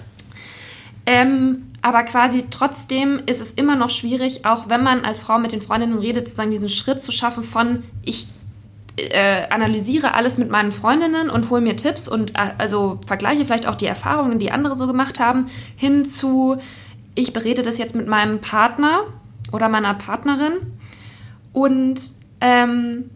[1.07, 5.53] Ähm, aber quasi trotzdem ist es immer noch schwierig, auch wenn man als Frau mit
[5.53, 8.27] den Freundinnen redet, sozusagen diesen Schritt zu schaffen von ich
[8.97, 13.69] äh, analysiere alles mit meinen Freundinnen und hole mir Tipps und äh, also vergleiche vielleicht
[13.69, 16.57] auch die Erfahrungen, die andere so gemacht haben, hin zu,
[17.14, 19.03] ich berede das jetzt mit meinem Partner
[19.53, 20.55] oder meiner Partnerin
[21.55, 22.03] und
[22.43, 23.11] ähm,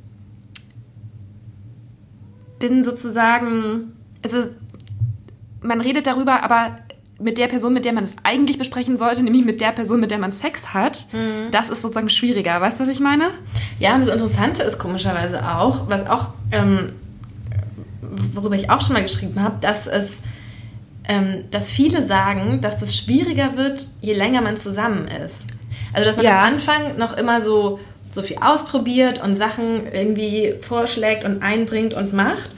[2.58, 4.38] bin sozusagen, also
[5.60, 6.78] man redet darüber, aber
[7.20, 10.12] mit der Person, mit der man es eigentlich besprechen sollte, nämlich mit der Person, mit
[10.12, 11.50] der man Sex hat, mhm.
[11.50, 12.60] das ist sozusagen schwieriger.
[12.60, 13.30] Weißt du, was ich meine?
[13.80, 16.92] Ja, und das Interessante ist komischerweise auch, was auch, ähm,
[18.34, 20.20] worüber ich auch schon mal geschrieben habe, dass es,
[21.08, 25.48] ähm, dass viele sagen, dass es schwieriger wird, je länger man zusammen ist.
[25.92, 26.38] Also, dass man ja.
[26.38, 27.80] am Anfang noch immer so,
[28.18, 32.50] so viel ausprobiert und Sachen irgendwie vorschlägt und einbringt und macht.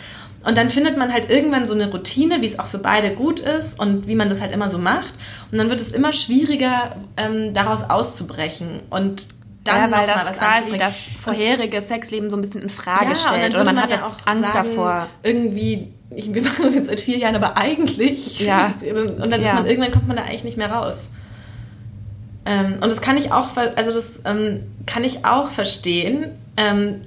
[0.43, 3.41] Und dann findet man halt irgendwann so eine Routine, wie es auch für beide gut
[3.41, 5.13] ist und wie man das halt immer so macht.
[5.53, 9.29] Und dann wird es immer schwieriger, ähm, daraus auszubrechen und
[9.65, 13.53] dann ja, weil das quasi das vorherige Sexleben so ein bisschen in Frage ja, stellt
[13.53, 15.09] und, und man, man, hat ja auch Angst sagen, davor.
[15.23, 18.73] Irgendwie, ich, wir machen das jetzt seit vier Jahren, aber eigentlich ja.
[18.91, 21.09] und dann ist man irgendwann kommt man da eigentlich nicht mehr raus.
[22.47, 26.33] Ähm, und das kann ich auch, also das ähm, kann ich auch verstehen.
[26.57, 27.01] Ähm,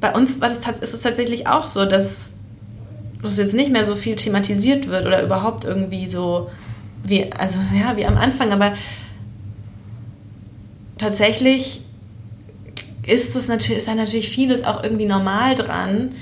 [0.00, 2.36] bei uns war das, ist es tatsächlich auch so, dass
[3.22, 6.50] dass jetzt nicht mehr so viel thematisiert wird oder überhaupt irgendwie so
[7.02, 8.74] wie, also ja, wie am Anfang, aber
[10.98, 11.82] tatsächlich
[13.06, 16.12] ist das natürlich, ist da natürlich vieles auch irgendwie normal dran.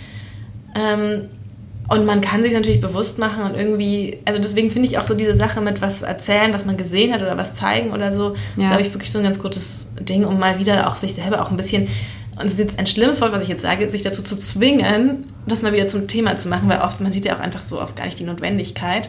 [1.89, 5.15] Und man kann sich natürlich bewusst machen und irgendwie, also deswegen finde ich auch so
[5.15, 8.69] diese Sache mit was erzählen, was man gesehen hat oder was zeigen oder so, ja.
[8.69, 11.51] glaube ich, wirklich so ein ganz gutes Ding, um mal wieder auch sich selber auch
[11.51, 11.89] ein bisschen
[12.37, 15.27] und es ist jetzt ein schlimmes Wort, was ich jetzt sage, sich dazu zu zwingen,
[15.47, 17.81] das mal wieder zum Thema zu machen, weil oft, man sieht ja auch einfach so
[17.81, 19.09] oft gar nicht die Notwendigkeit.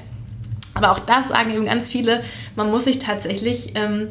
[0.76, 2.22] Aber auch das sagen eben ganz viele,
[2.56, 4.10] man muss sich tatsächlich, ähm,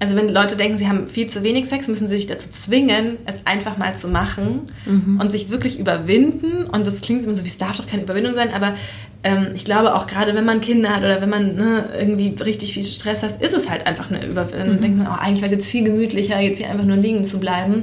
[0.00, 3.18] also wenn Leute denken, sie haben viel zu wenig Sex, müssen sie sich dazu zwingen,
[3.26, 5.20] es einfach mal zu machen mhm.
[5.20, 6.64] und sich wirklich überwinden.
[6.64, 8.74] Und das klingt immer so, wie es darf doch keine Überwindung sein, aber
[9.22, 12.72] ähm, ich glaube auch gerade, wenn man Kinder hat oder wenn man ne, irgendwie richtig
[12.72, 14.68] viel Stress hat, ist es halt einfach eine Überwindung.
[14.68, 14.72] Mhm.
[14.72, 17.24] Dann denkt man, oh, eigentlich wäre es jetzt viel gemütlicher, jetzt hier einfach nur liegen
[17.26, 17.82] zu bleiben.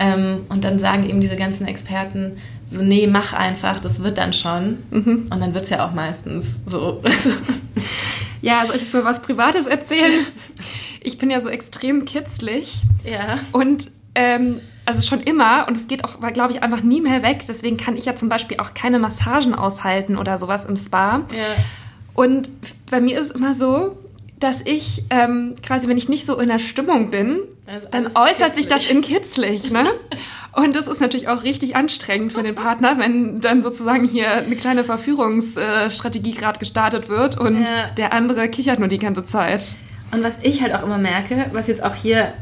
[0.00, 2.32] Ähm, und dann sagen eben diese ganzen Experten
[2.70, 4.78] so, nee, mach einfach, das wird dann schon.
[4.90, 5.26] Mhm.
[5.30, 7.02] Und dann wird es ja auch meistens so.
[8.44, 10.12] ja, soll ich jetzt mal was Privates erzählen?
[11.06, 12.76] Ich bin ja so extrem kitzlig.
[13.04, 13.38] Ja.
[13.52, 17.42] Und ähm, also schon immer und es geht auch, glaube ich, einfach nie mehr weg.
[17.46, 21.26] Deswegen kann ich ja zum Beispiel auch keine Massagen aushalten oder sowas im Spa.
[21.36, 21.62] Ja.
[22.14, 22.48] Und
[22.90, 23.98] bei mir ist es immer so,
[24.40, 27.40] dass ich ähm, quasi, wenn ich nicht so in der Stimmung bin,
[27.90, 28.54] dann äußert kitzlig.
[28.54, 29.70] sich das in kitzlig.
[29.70, 29.86] Ne?
[30.52, 34.54] Und das ist natürlich auch richtig anstrengend für den Partner, wenn dann sozusagen hier eine
[34.54, 37.90] kleine Verführungsstrategie gerade gestartet wird und ja.
[37.96, 39.74] der andere kichert nur die ganze Zeit.
[40.12, 42.34] Und was ich halt auch immer merke, was jetzt auch hier,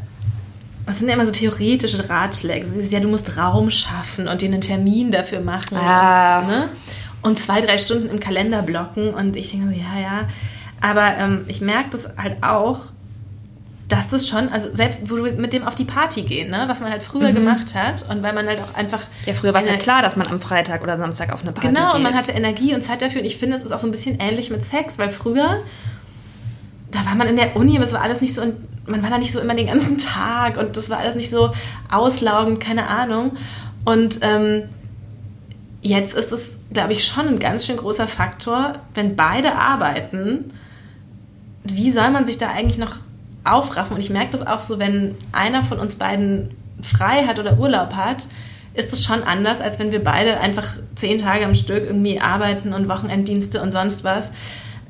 [0.85, 4.51] was sind ja immer so theoretische Ratschläge, so ja, du musst Raum schaffen und dir
[4.51, 6.41] einen Termin dafür machen ah.
[6.41, 6.69] und, ne?
[7.23, 10.29] und zwei, drei Stunden im Kalender blocken und ich denke so, ja, ja,
[10.83, 12.93] aber ähm, ich merke das halt auch,
[13.93, 16.65] dass das schon, also selbst wo du mit dem auf die Party gehen, ne?
[16.67, 17.35] was man halt früher mhm.
[17.35, 19.03] gemacht hat und weil man halt auch einfach.
[19.27, 21.69] Ja, früher war es ja klar, dass man am Freitag oder Samstag auf eine Party
[21.69, 21.87] genau, geht.
[21.89, 23.87] Genau, und man hatte Energie und Zeit dafür und ich finde, es ist auch so
[23.87, 25.61] ein bisschen ähnlich mit Sex, weil früher,
[26.91, 28.43] da war man in der Uni, aber es war alles nicht so,
[28.87, 31.53] man war da nicht so immer den ganzen Tag und das war alles nicht so
[31.91, 33.37] auslaugend, keine Ahnung.
[33.85, 34.71] Und ähm,
[35.83, 40.53] jetzt ist es, glaube ich, schon ein ganz schön großer Faktor, wenn beide arbeiten
[41.65, 42.97] wie soll man sich da eigentlich noch
[43.45, 43.97] aufraffen?
[43.97, 46.51] Und ich merke das auch so, wenn einer von uns beiden
[46.83, 48.27] frei hat oder Urlaub hat,
[48.75, 52.73] ist es schon anders, als wenn wir beide einfach zehn Tage am Stück irgendwie arbeiten
[52.73, 54.33] und Wochenenddienste und sonst was.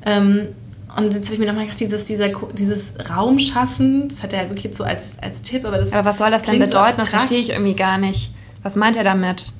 [0.05, 0.49] Ähm,
[0.95, 4.39] und jetzt habe ich mir nochmal gedacht, dieses, dieser, dieses Raum schaffen, das hat er
[4.39, 5.91] halt wirklich jetzt so als, als Tipp, aber das.
[5.91, 6.91] Aber was soll das denn bedeuten?
[6.91, 8.31] So das verstehe ich irgendwie gar nicht.
[8.61, 9.51] Was meint er damit?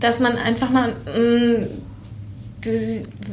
[0.00, 1.66] Dass man einfach mal mh, mm,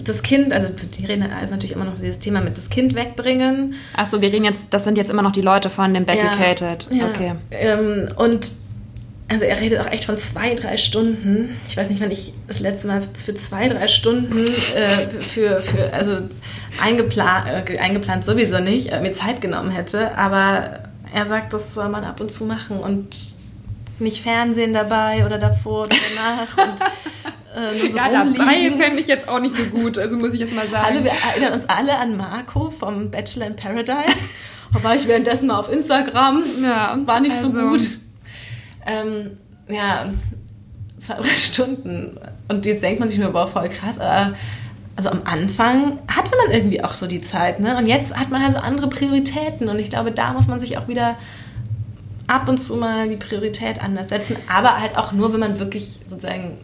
[0.03, 3.75] das Kind, also die reden ist natürlich immer noch dieses Thema mit das Kind wegbringen.
[3.95, 6.35] Achso, wir reden jetzt, das sind jetzt immer noch die Leute von dem Becky ja,
[6.91, 7.07] Ja.
[7.07, 7.33] Okay.
[7.51, 8.51] Ähm, und
[9.29, 11.57] also er redet auch echt von zwei, drei Stunden.
[11.67, 15.91] Ich weiß nicht, wann ich das letzte Mal für zwei, drei Stunden äh, für, für,
[15.93, 16.17] also
[16.81, 20.15] eingeplant, äh, eingeplant sowieso nicht, äh, mir Zeit genommen hätte.
[20.17, 20.81] Aber
[21.13, 23.15] er sagt, das soll man ab und zu machen und
[23.99, 26.67] nicht Fernsehen dabei oder davor oder danach.
[26.67, 26.79] und,
[27.55, 30.55] äh, so ja, dabei fände ich jetzt auch nicht so gut, also muss ich jetzt
[30.55, 30.85] mal sagen.
[30.85, 34.29] Alle, wir erinnern uns alle an Marco vom Bachelor in Paradise.
[34.71, 37.99] Wobei ich währenddessen mal auf Instagram, ja, war nicht also, so gut.
[38.87, 39.37] Ähm,
[39.67, 40.11] ja,
[40.99, 42.19] zwei, drei Stunden.
[42.47, 44.35] Und jetzt denkt man sich nur, boah, voll krass, aber
[44.95, 47.77] also am Anfang hatte man irgendwie auch so die Zeit, ne?
[47.77, 49.69] Und jetzt hat man also andere Prioritäten.
[49.69, 51.17] Und ich glaube, da muss man sich auch wieder
[52.27, 54.37] ab und zu mal die Priorität anders setzen.
[54.51, 56.57] Aber halt auch nur, wenn man wirklich sozusagen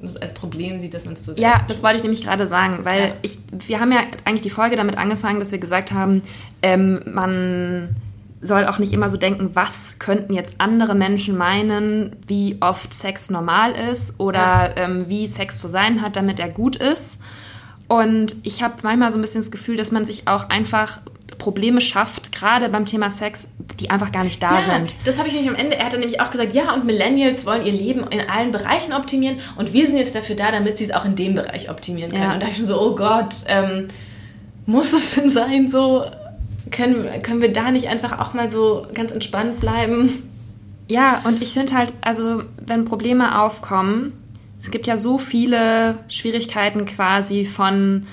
[0.00, 2.84] das als Problem sieht, dass man es so Ja, das wollte ich nämlich gerade sagen,
[2.84, 3.14] weil ja.
[3.22, 6.22] ich, wir haben ja eigentlich die Folge damit angefangen, dass wir gesagt haben,
[6.62, 7.96] ähm, man
[8.40, 13.30] soll auch nicht immer so denken, was könnten jetzt andere Menschen meinen, wie oft Sex
[13.30, 14.76] normal ist oder ja.
[14.76, 17.18] ähm, wie Sex zu sein hat, damit er gut ist.
[17.88, 21.00] Und ich habe manchmal so ein bisschen das Gefühl, dass man sich auch einfach
[21.38, 24.94] Probleme schafft, gerade beim Thema Sex, die einfach gar nicht da ja, sind.
[25.04, 25.76] Das habe ich nämlich am Ende.
[25.76, 29.38] Er hatte nämlich auch gesagt, ja, und Millennials wollen ihr Leben in allen Bereichen optimieren
[29.56, 32.22] und wir sind jetzt dafür da, damit sie es auch in dem Bereich optimieren können.
[32.22, 32.34] Ja.
[32.34, 33.88] Und da ich schon so, oh Gott, ähm,
[34.66, 36.04] muss es denn sein so?
[36.70, 40.22] können, können wir da nicht einfach auch mal so ganz entspannt bleiben?
[40.88, 44.12] Ja, und ich finde halt, also wenn Probleme aufkommen,
[44.60, 48.06] es gibt ja so viele Schwierigkeiten quasi von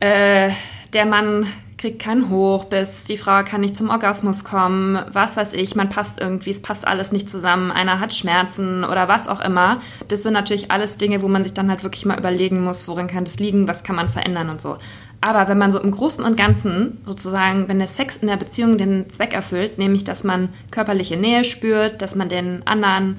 [0.00, 0.50] äh,
[0.92, 1.46] der Mann
[1.80, 5.88] kriegt keinen Hoch, bis die Frau kann nicht zum Orgasmus kommen, was weiß ich, man
[5.88, 9.80] passt irgendwie, es passt alles nicht zusammen, einer hat Schmerzen oder was auch immer.
[10.08, 13.06] Das sind natürlich alles Dinge, wo man sich dann halt wirklich mal überlegen muss, worin
[13.06, 14.76] kann das liegen, was kann man verändern und so.
[15.22, 18.76] Aber wenn man so im Großen und Ganzen sozusagen, wenn der Sex in der Beziehung
[18.76, 23.18] den Zweck erfüllt, nämlich dass man körperliche Nähe spürt, dass man den anderen,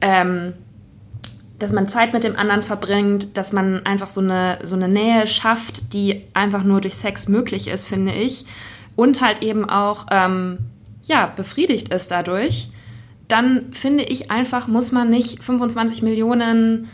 [0.00, 0.54] ähm,
[1.58, 5.26] dass man Zeit mit dem anderen verbringt, dass man einfach so eine, so eine Nähe
[5.26, 8.44] schafft, die einfach nur durch Sex möglich ist, finde ich,
[8.96, 10.58] und halt eben auch ähm,
[11.02, 12.68] ja, befriedigt ist dadurch,
[13.28, 16.88] dann finde ich einfach, muss man nicht 25 Millionen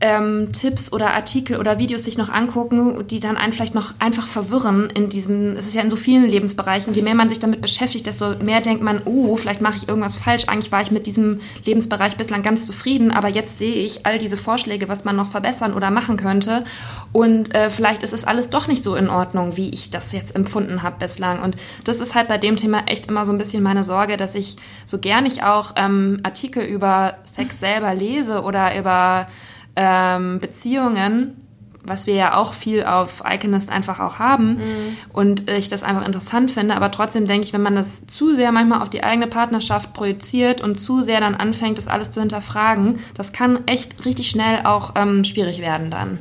[0.00, 4.26] ähm, Tipps oder Artikel oder Videos sich noch angucken, die dann einen vielleicht noch einfach
[4.26, 7.62] verwirren in diesem, es ist ja in so vielen Lebensbereichen, je mehr man sich damit
[7.62, 11.06] beschäftigt, desto mehr denkt man, oh, vielleicht mache ich irgendwas falsch, eigentlich war ich mit
[11.06, 15.30] diesem Lebensbereich bislang ganz zufrieden, aber jetzt sehe ich all diese Vorschläge, was man noch
[15.30, 16.64] verbessern oder machen könnte.
[17.12, 20.36] Und äh, vielleicht ist es alles doch nicht so in Ordnung, wie ich das jetzt
[20.36, 21.40] empfunden habe bislang.
[21.40, 24.34] Und das ist halt bei dem Thema echt immer so ein bisschen meine Sorge, dass
[24.34, 29.28] ich so gern ich auch ähm, Artikel über Sex selber lese oder über
[29.76, 31.36] ähm, Beziehungen,
[31.84, 34.96] was wir ja auch viel auf Iconist einfach auch haben mhm.
[35.12, 38.50] und ich das einfach interessant finde, aber trotzdem denke ich, wenn man das zu sehr
[38.50, 42.98] manchmal auf die eigene Partnerschaft projiziert und zu sehr dann anfängt, das alles zu hinterfragen,
[43.14, 46.18] das kann echt richtig schnell auch ähm, schwierig werden dann.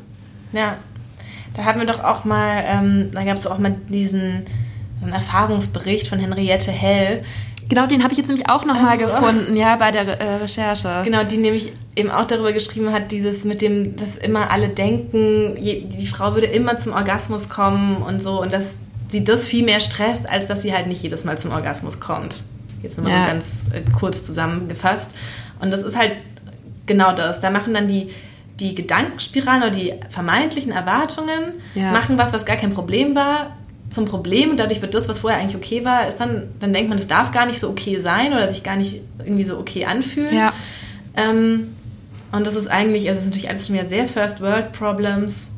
[0.52, 0.76] Ja,
[1.56, 4.46] da hatten wir doch auch mal, ähm, da gab es auch mal diesen
[5.02, 7.24] Erfahrungsbericht von Henriette Hell,
[7.68, 9.06] Genau, den habe ich jetzt nämlich auch nochmal so.
[9.06, 11.02] gefunden, ja, bei der äh, Recherche.
[11.04, 15.56] Genau, die nämlich eben auch darüber geschrieben hat, dieses mit dem, dass immer alle denken,
[15.60, 18.76] je, die Frau würde immer zum Orgasmus kommen und so und dass
[19.10, 22.44] sie das viel mehr stresst, als dass sie halt nicht jedes Mal zum Orgasmus kommt.
[22.84, 23.24] Jetzt nochmal ja.
[23.24, 25.12] so ganz äh, kurz zusammengefasst.
[25.60, 26.14] Und das ist halt
[26.86, 27.42] genau das.
[27.42, 28.10] Da machen dann die,
[28.60, 31.92] die Gedankenspiralen oder die vermeintlichen Erwartungen, ja.
[31.92, 33.56] machen was, was gar kein Problem war,
[33.96, 36.90] zum Problem und dadurch wird das, was vorher eigentlich okay war, ist dann, dann denkt
[36.90, 39.86] man, das darf gar nicht so okay sein oder sich gar nicht irgendwie so okay
[39.86, 40.36] anfühlen.
[40.36, 40.54] Ja.
[41.16, 41.70] Ähm,
[42.32, 45.50] und das ist eigentlich, also es ist natürlich alles schon wieder sehr First World Problems.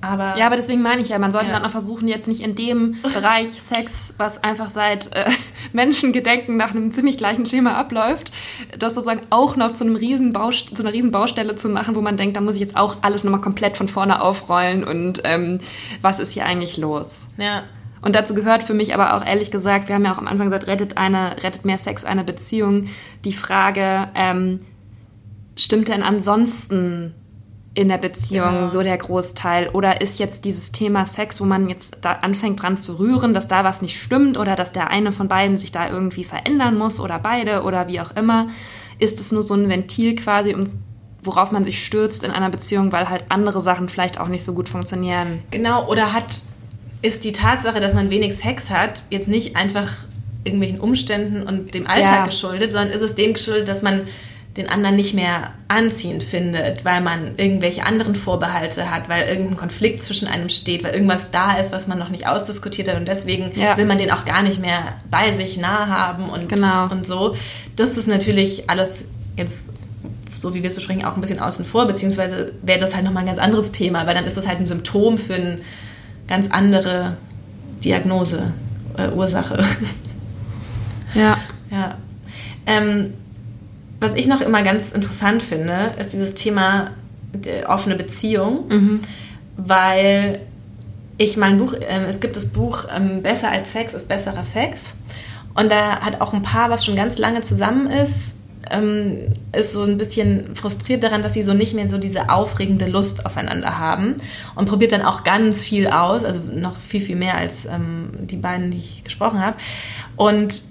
[0.00, 1.54] Aber, ja, aber deswegen meine ich ja, man sollte ja.
[1.54, 5.30] dann auch versuchen, jetzt nicht in dem Bereich Sex, was einfach seit äh,
[5.72, 8.32] Menschengedenken nach einem ziemlich gleichen Schema abläuft,
[8.78, 12.16] das sozusagen auch noch zu, einem riesen zu einer riesen Baustelle zu machen, wo man
[12.16, 15.60] denkt, da muss ich jetzt auch alles nochmal komplett von vorne aufrollen und ähm,
[16.02, 17.28] was ist hier eigentlich los?
[17.38, 17.64] Ja.
[18.04, 20.50] Und dazu gehört für mich aber auch ehrlich gesagt, wir haben ja auch am Anfang
[20.50, 22.88] gesagt, rettet, eine, rettet mehr Sex eine Beziehung,
[23.24, 24.60] die Frage, ähm,
[25.56, 27.14] stimmt denn ansonsten
[27.72, 28.68] in der Beziehung genau.
[28.68, 29.68] so der Großteil?
[29.70, 33.48] Oder ist jetzt dieses Thema Sex, wo man jetzt da anfängt dran zu rühren, dass
[33.48, 37.00] da was nicht stimmt oder dass der eine von beiden sich da irgendwie verändern muss
[37.00, 38.48] oder beide oder wie auch immer?
[38.98, 40.64] Ist es nur so ein Ventil quasi, um,
[41.22, 44.54] worauf man sich stürzt in einer Beziehung, weil halt andere Sachen vielleicht auch nicht so
[44.54, 45.42] gut funktionieren?
[45.50, 46.42] Genau, oder hat,
[47.04, 49.90] ist die Tatsache, dass man wenig Sex hat, jetzt nicht einfach
[50.42, 52.24] irgendwelchen Umständen und dem Alltag ja.
[52.24, 54.08] geschuldet, sondern ist es dem geschuldet, dass man
[54.56, 60.02] den anderen nicht mehr anziehend findet, weil man irgendwelche anderen Vorbehalte hat, weil irgendein Konflikt
[60.02, 63.52] zwischen einem steht, weil irgendwas da ist, was man noch nicht ausdiskutiert hat und deswegen
[63.54, 63.76] ja.
[63.76, 66.88] will man den auch gar nicht mehr bei sich nah haben und, genau.
[66.90, 67.36] und so.
[67.76, 69.04] Das ist natürlich alles
[69.36, 69.68] jetzt
[70.40, 73.22] so wie wir es besprechen, auch ein bisschen außen vor, beziehungsweise wäre das halt nochmal
[73.22, 75.60] ein ganz anderes Thema, weil dann ist das halt ein Symptom für eine
[76.28, 77.16] ganz andere
[77.82, 78.52] Diagnose,
[78.96, 79.62] äh, Ursache.
[81.14, 81.38] Ja.
[81.70, 81.96] Ja.
[82.66, 83.14] Ähm,
[84.00, 86.90] was ich noch immer ganz interessant finde, ist dieses Thema
[87.66, 89.00] offene Beziehung, mhm.
[89.56, 90.40] weil
[91.16, 94.94] ich mein Buch, äh, es gibt das Buch ähm, Besser als Sex ist besserer Sex
[95.54, 98.32] und da hat auch ein Paar, was schon ganz lange zusammen ist,
[98.70, 102.86] ähm, ist so ein bisschen frustriert daran, dass sie so nicht mehr so diese aufregende
[102.86, 104.16] Lust aufeinander haben
[104.54, 108.36] und probiert dann auch ganz viel aus, also noch viel, viel mehr als ähm, die
[108.36, 109.56] beiden, die ich gesprochen habe.
[110.16, 110.62] Und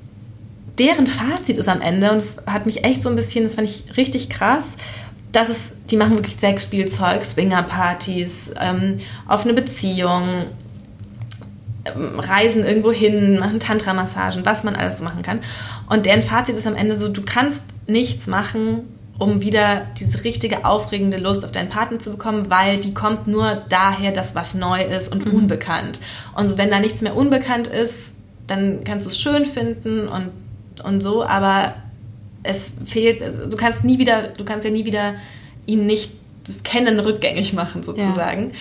[0.80, 3.70] deren Fazit ist am Ende, und das hat mich echt so ein bisschen, das fand
[3.70, 4.78] ich richtig krass,
[5.32, 10.24] dass es, die machen wirklich Sexspielzeug, Swingerpartys, ähm, offene Beziehung,
[11.86, 15.42] ähm, reisen irgendwo hin, machen Tantra-Massagen, was man alles machen kann.
[15.90, 18.82] Und deren Fazit ist am Ende so, du kannst nichts machen,
[19.20, 23.64] um wieder diese richtige aufregende Lust auf deinen Partner zu bekommen, weil die kommt nur
[23.70, 25.34] daher, dass was neu ist und mhm.
[25.34, 26.00] unbekannt.
[26.36, 28.14] Und wenn da nichts mehr unbekannt ist,
[28.48, 30.32] dann kannst du es schön finden und
[30.84, 31.76] und so, aber
[32.44, 35.16] es fehlt, du kannst nie wieder, du kannst ja nie wieder
[35.66, 36.12] ihn nicht
[36.46, 38.50] das Kennen rückgängig machen, sozusagen.
[38.50, 38.56] Ja.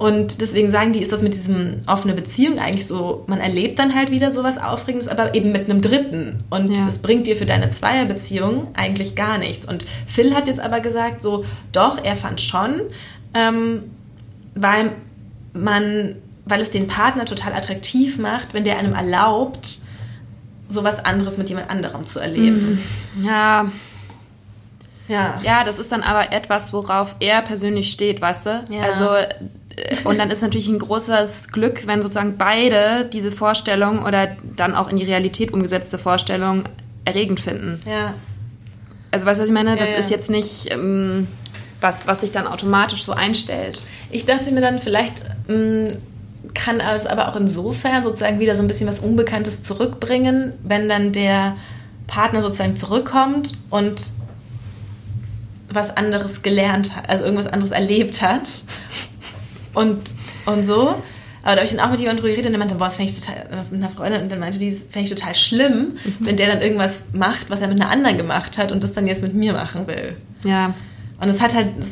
[0.00, 3.94] Und deswegen sagen die, ist das mit diesem offene Beziehung eigentlich so, man erlebt dann
[3.94, 6.42] halt wieder sowas Aufregendes, aber eben mit einem Dritten.
[6.48, 6.88] Und ja.
[7.02, 9.68] bringt dir für deine Zweierbeziehung eigentlich gar nichts.
[9.68, 12.80] Und Phil hat jetzt aber gesagt, so, doch, er fand schon,
[13.34, 13.82] ähm,
[14.54, 14.92] weil
[15.52, 19.80] man, weil es den Partner total attraktiv macht, wenn der einem erlaubt,
[20.70, 22.82] sowas anderes mit jemand anderem zu erleben.
[23.16, 23.26] Mhm.
[23.26, 23.70] Ja.
[25.08, 25.38] Ja.
[25.42, 28.64] Ja, das ist dann aber etwas, worauf er persönlich steht, weißt du?
[28.70, 28.84] Ja.
[28.84, 29.10] Also
[30.04, 34.88] und dann ist natürlich ein großes Glück, wenn sozusagen beide diese Vorstellung oder dann auch
[34.88, 36.64] in die Realität umgesetzte Vorstellung
[37.04, 37.80] erregend finden.
[37.86, 38.14] Ja.
[39.10, 39.76] Also weißt du, was ich meine?
[39.76, 40.00] Das ja, ja.
[40.00, 41.28] ist jetzt nicht ähm,
[41.80, 43.82] was, was sich dann automatisch so einstellt.
[44.10, 45.88] Ich dachte mir dann vielleicht, mh, mm,
[46.54, 51.12] kann es aber auch insofern sozusagen wieder so ein bisschen was Unbekanntes zurückbringen, wenn dann
[51.12, 51.56] der
[52.06, 54.02] Partner sozusagen zurückkommt und
[55.68, 58.48] was anderes gelernt hat, also irgendwas anderes erlebt hat
[59.74, 59.98] und,
[60.46, 61.02] und so.
[61.42, 62.96] Aber da habe ich dann auch mit jemandem drüber geredet und der meinte, boah, das
[62.96, 65.92] fände ich total, mit einer Freundin, und dann meinte die, das fände ich total schlimm,
[66.04, 66.16] mhm.
[66.20, 69.06] wenn der dann irgendwas macht, was er mit einer anderen gemacht hat und das dann
[69.06, 70.16] jetzt mit mir machen will.
[70.44, 70.74] Ja.
[71.18, 71.90] Und es hat halt, das,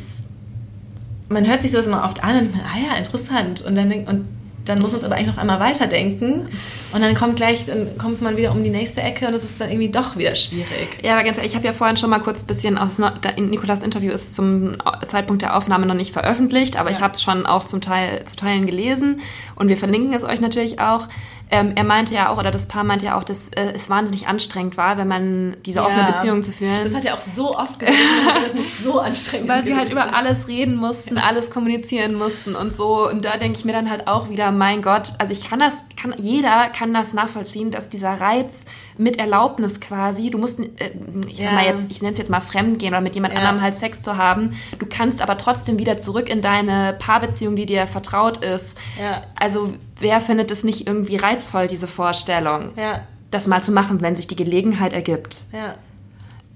[1.29, 3.61] man hört sich sowas immer oft an und meine, ah ja, interessant.
[3.61, 4.27] Und dann und
[4.69, 6.47] dann muss man es aber eigentlich noch einmal weiterdenken.
[6.91, 9.59] Und dann kommt gleich, dann kommt man wieder um die nächste Ecke und es ist
[9.59, 10.99] dann irgendwie doch wieder schwierig.
[11.03, 12.99] Ja, aber ganz ehrlich, ich habe ja vorhin schon mal kurz ein bisschen aus
[13.37, 14.77] Nikolas Interview ist zum
[15.07, 16.97] Zeitpunkt der Aufnahme noch nicht veröffentlicht, aber ja.
[16.97, 19.21] ich habe es schon auch zum Teil zu Teilen gelesen
[19.55, 21.07] und wir verlinken es euch natürlich auch.
[21.51, 24.27] Ähm, er meinte ja auch, oder das Paar meinte ja auch, dass äh, es wahnsinnig
[24.27, 26.11] anstrengend war, wenn man diese offene ja.
[26.11, 26.83] Beziehung zu führen.
[26.83, 27.97] Das hat er auch so oft gesagt,
[28.43, 31.23] das muss so anstrengend Weil sie halt über alles reden mussten, ja.
[31.23, 33.09] alles kommunizieren mussten und so.
[33.09, 35.83] Und da denke ich mir dann halt auch wieder, mein Gott, also ich kann das,
[35.99, 38.65] kann, jeder kann das nachvollziehen, dass dieser Reiz
[38.99, 40.91] mit Erlaubnis quasi, du musst, äh,
[41.27, 41.61] ich, ja.
[41.89, 43.39] ich nenne es jetzt mal fremdgehen oder mit jemand ja.
[43.39, 47.65] anderem halt Sex zu haben, du kannst aber trotzdem wieder zurück in deine Paarbeziehung, die
[47.65, 48.77] dir vertraut ist.
[49.01, 49.23] Ja.
[49.35, 52.73] Also wer findet es nicht irgendwie reizvoll, diese Vorstellung?
[52.75, 53.01] Ja.
[53.31, 55.45] Das mal zu machen, wenn sich die Gelegenheit ergibt.
[55.53, 55.75] Ja.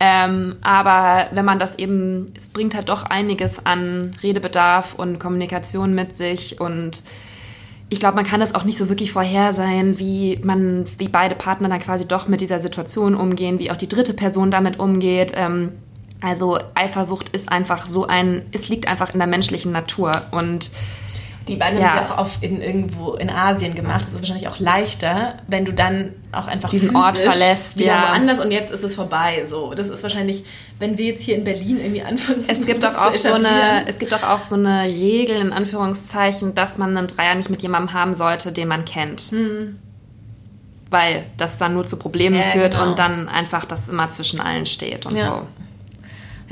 [0.01, 5.95] Ähm, aber wenn man das eben, es bringt halt doch einiges an Redebedarf und Kommunikation
[5.95, 7.03] mit sich und
[7.93, 11.69] ich glaube, man kann das auch nicht so wirklich vorhersehen, wie man, wie beide Partner
[11.69, 15.33] dann quasi doch mit dieser Situation umgehen, wie auch die dritte Person damit umgeht.
[15.35, 15.73] Ähm,
[16.19, 20.71] also Eifersucht ist einfach so ein, es liegt einfach in der menschlichen Natur und
[21.47, 21.89] die beiden ja.
[21.89, 24.01] haben sie auch auf in, irgendwo in Asien gemacht.
[24.01, 27.77] Das ist wahrscheinlich auch leichter, wenn du dann auch einfach diesen Ort verlässt.
[27.77, 28.09] Wieder ja.
[28.09, 29.43] woanders und jetzt ist es vorbei.
[29.45, 30.45] So, das ist wahrscheinlich,
[30.79, 32.45] wenn wir jetzt hier in Berlin irgendwie anfangen.
[32.47, 36.55] Es gibt doch auch so eine, es gibt doch auch so eine Regel in Anführungszeichen,
[36.55, 39.21] dass man einen Dreier nicht mit jemandem haben sollte, den man kennt.
[39.31, 39.79] Hm.
[40.89, 42.89] Weil das dann nur zu Problemen ja, führt genau.
[42.89, 45.41] und dann einfach das immer zwischen allen steht und so.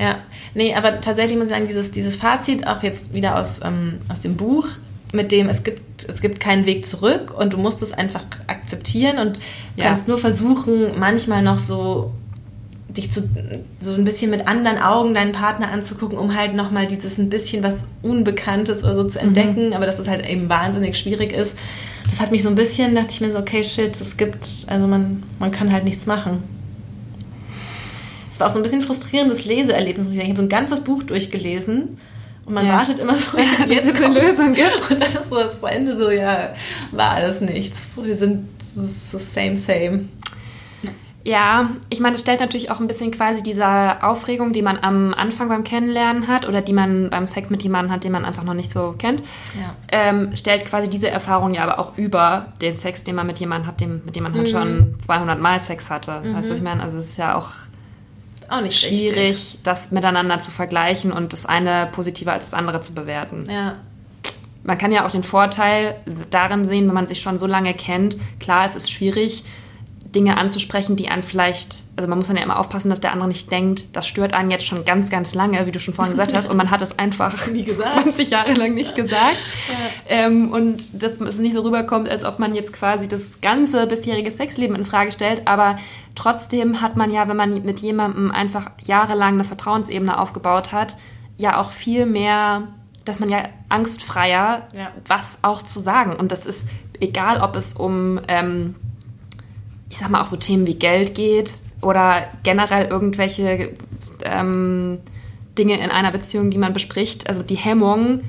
[0.02, 0.18] Ja,
[0.56, 4.20] nee, aber tatsächlich muss ich sagen, dieses, dieses Fazit, auch jetzt wieder aus, ähm, aus
[4.20, 4.68] dem Buch,
[5.14, 9.20] mit dem es gibt, es gibt keinen Weg zurück und du musst es einfach akzeptieren
[9.20, 9.40] und
[9.76, 9.86] ja.
[9.86, 12.14] kannst nur versuchen, manchmal noch so
[12.90, 13.30] dich zu,
[13.80, 17.62] so ein bisschen mit anderen Augen deinen Partner anzugucken, um halt nochmal dieses ein bisschen
[17.62, 19.28] was Unbekanntes oder so zu mhm.
[19.28, 19.74] entdecken, mhm.
[19.74, 21.56] aber dass es halt eben wahnsinnig schwierig ist.
[22.10, 24.88] Das hat mich so ein bisschen, dachte ich mir so, okay, shit, es gibt, also
[24.88, 26.42] man, man kann halt nichts machen
[28.42, 30.08] war auch so ein bisschen frustrierendes Leseerlebnis.
[30.12, 31.98] Ich habe so ein ganzes Buch durchgelesen
[32.46, 32.74] und man ja.
[32.74, 34.88] wartet immer so, ja, jetzt es eine Lösung gibt.
[34.92, 36.54] Und dann ist so das Ende so, ja,
[36.92, 37.92] war alles nichts.
[38.02, 40.06] Wir sind so same, same.
[41.24, 43.68] Ja, ich meine, es stellt natürlich auch ein bisschen quasi diese
[44.04, 47.94] Aufregung, die man am Anfang beim Kennenlernen hat oder die man beim Sex mit jemandem
[47.94, 49.22] hat, den man einfach noch nicht so kennt,
[49.54, 49.76] ja.
[49.92, 53.68] ähm, stellt quasi diese Erfahrung ja aber auch über den Sex, den man mit jemandem
[53.68, 54.52] hat, dem, mit dem man halt mhm.
[54.52, 56.22] schon 200 Mal Sex hatte.
[56.24, 56.36] Mhm.
[56.36, 57.50] Weißt du, ich meine, also es ist ja auch,
[58.52, 59.60] auch nicht schwierig, richtig.
[59.64, 63.46] das miteinander zu vergleichen und das eine positiver als das andere zu bewerten.
[63.50, 63.78] Ja.
[64.64, 65.96] Man kann ja auch den Vorteil
[66.30, 68.18] darin sehen, wenn man sich schon so lange kennt.
[68.40, 69.44] Klar, es ist schwierig,
[70.14, 73.28] Dinge anzusprechen, die einen vielleicht, also man muss dann ja immer aufpassen, dass der andere
[73.28, 76.34] nicht denkt, das stört einen jetzt schon ganz, ganz lange, wie du schon vorhin gesagt
[76.34, 77.92] hast, und man hat es einfach Nie gesagt.
[77.92, 79.38] 20 Jahre lang nicht gesagt.
[79.70, 79.76] Ja.
[80.08, 84.32] Ähm, und dass es nicht so rüberkommt, als ob man jetzt quasi das ganze bisherige
[84.32, 85.78] Sexleben in Frage stellt, aber
[86.16, 90.98] trotzdem hat man ja, wenn man mit jemandem einfach jahrelang eine Vertrauensebene aufgebaut hat,
[91.38, 92.64] ja auch viel mehr
[93.04, 94.92] dass man ja angstfreier ja.
[95.08, 96.16] was auch zu sagen.
[96.16, 96.68] Und das ist
[97.00, 98.76] egal, ob es um ähm,
[99.92, 101.52] ich sag mal, auch so Themen wie Geld geht
[101.82, 103.74] oder generell irgendwelche
[104.24, 105.00] ähm,
[105.58, 107.28] Dinge in einer Beziehung, die man bespricht.
[107.28, 108.22] Also die Hemmung,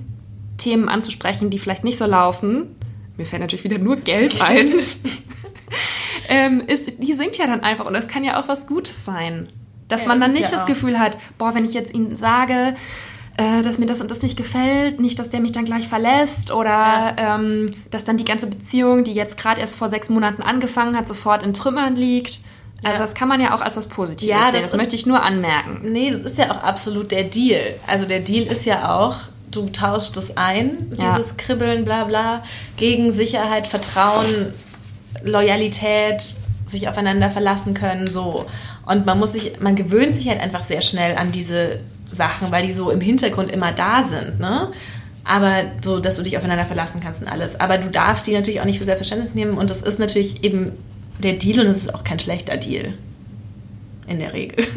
[0.59, 2.77] Themen anzusprechen, die vielleicht nicht so laufen.
[3.17, 4.73] Mir fällt natürlich wieder nur Geld ein.
[6.29, 9.49] ähm, ist, die sinkt ja dann einfach und das kann ja auch was Gutes sein.
[9.89, 12.75] Dass ja, man dann nicht ja das Gefühl hat, boah, wenn ich jetzt ihnen sage,
[13.37, 16.51] äh, dass mir das und das nicht gefällt, nicht, dass der mich dann gleich verlässt
[16.51, 17.37] oder ja.
[17.37, 21.09] ähm, dass dann die ganze Beziehung, die jetzt gerade erst vor sechs Monaten angefangen hat,
[21.09, 22.41] sofort in Trümmern liegt.
[22.85, 23.07] Also ja.
[23.07, 24.61] das kann man ja auch als was Positives ja, sehen.
[24.61, 25.81] Das, das möchte ich nur anmerken.
[25.93, 27.61] Nee, das ist ja auch absolut der Deal.
[27.87, 29.17] Also der Deal ist ja auch,
[29.51, 31.17] du tauschst das ein, ja.
[31.17, 32.43] dieses Kribbeln, bla bla,
[32.77, 34.53] gegen Sicherheit, Vertrauen,
[35.23, 36.35] Loyalität,
[36.67, 38.47] sich aufeinander verlassen können, so.
[38.85, 41.81] Und man muss sich, man gewöhnt sich halt einfach sehr schnell an diese
[42.11, 44.69] Sachen, weil die so im Hintergrund immer da sind, ne?
[45.25, 47.61] Aber so, dass du dich aufeinander verlassen kannst und alles.
[47.61, 50.73] Aber du darfst die natürlich auch nicht für Selbstverständnis nehmen und das ist natürlich eben
[51.19, 52.95] der Deal und es ist auch kein schlechter Deal.
[54.07, 54.65] In der Regel.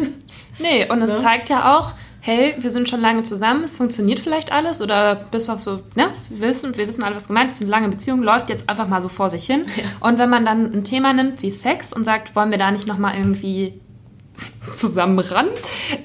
[0.58, 1.18] Nee, und es ne?
[1.18, 1.94] zeigt ja auch,
[2.26, 6.08] hey, wir sind schon lange zusammen, es funktioniert vielleicht alles oder bis auf so, ne,
[6.30, 9.02] wir wissen, wir wissen alle, was gemeint ist, eine lange Beziehung läuft jetzt einfach mal
[9.02, 9.66] so vor sich hin.
[9.76, 9.84] Ja.
[10.00, 12.88] Und wenn man dann ein Thema nimmt wie Sex und sagt, wollen wir da nicht
[12.88, 13.80] nochmal irgendwie
[14.70, 15.50] zusammen ran,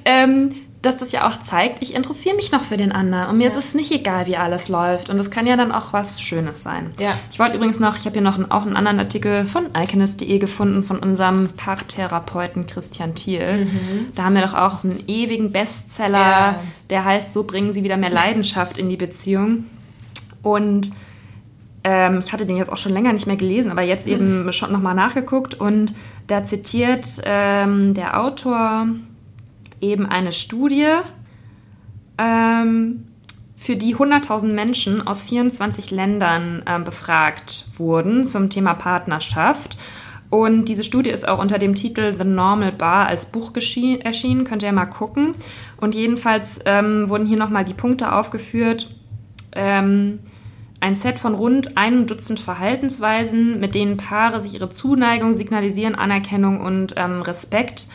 [0.05, 3.45] ähm, dass das ja auch zeigt, ich interessiere mich noch für den anderen und mir
[3.45, 3.51] ja.
[3.51, 6.63] ist es nicht egal, wie alles läuft und das kann ja dann auch was Schönes
[6.63, 6.93] sein.
[6.99, 7.19] Ja.
[7.31, 10.39] Ich wollte übrigens noch, ich habe hier noch einen, auch einen anderen Artikel von alchemist.de
[10.39, 13.67] gefunden von unserem Paartherapeuten Christian Thiel.
[13.67, 14.07] Mhm.
[14.15, 16.61] Da haben wir doch auch einen ewigen Bestseller, ja.
[16.89, 19.67] der heißt, so bringen sie wieder mehr Leidenschaft in die Beziehung
[20.43, 20.93] und
[21.85, 24.53] ähm, ich hatte den jetzt auch schon länger nicht mehr gelesen, aber jetzt eben mhm.
[24.53, 25.95] schon nochmal nachgeguckt und
[26.27, 28.87] da zitiert ähm, der Autor
[29.81, 30.87] eben eine Studie,
[32.19, 33.07] ähm,
[33.57, 39.77] für die 100.000 Menschen aus 24 Ländern äh, befragt wurden zum Thema Partnerschaft.
[40.31, 44.63] Und diese Studie ist auch unter dem Titel The Normal Bar als Buch erschienen, könnt
[44.63, 45.35] ihr mal gucken.
[45.77, 48.89] Und jedenfalls ähm, wurden hier nochmal die Punkte aufgeführt.
[49.53, 50.21] Ähm,
[50.81, 56.61] ein Set von rund einem Dutzend Verhaltensweisen, mit denen Paare sich ihre Zuneigung signalisieren, Anerkennung
[56.61, 57.89] und ähm, Respekt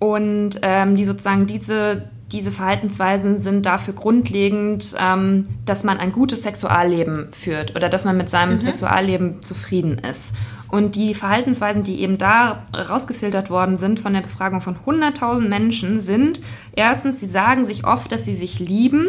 [0.00, 6.42] und ähm, die sozusagen diese, diese Verhaltensweisen sind dafür grundlegend, ähm, dass man ein gutes
[6.42, 8.60] Sexualleben führt oder dass man mit seinem mhm.
[8.62, 10.34] Sexualleben zufrieden ist.
[10.68, 16.00] Und die Verhaltensweisen, die eben da rausgefiltert worden sind von der Befragung von 100.000 Menschen,
[16.00, 16.40] sind
[16.72, 19.08] erstens, sie sagen sich oft, dass sie sich lieben.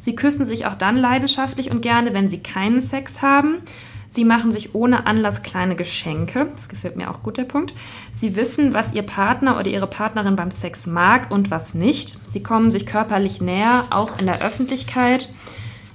[0.00, 3.62] Sie küssen sich auch dann leidenschaftlich und gerne, wenn sie keinen Sex haben.
[4.08, 6.48] Sie machen sich ohne Anlass kleine Geschenke.
[6.56, 7.74] Das gefällt mir auch gut, der Punkt.
[8.14, 12.18] Sie wissen, was ihr Partner oder ihre Partnerin beim Sex mag und was nicht.
[12.26, 15.28] Sie kommen sich körperlich näher, auch in der Öffentlichkeit.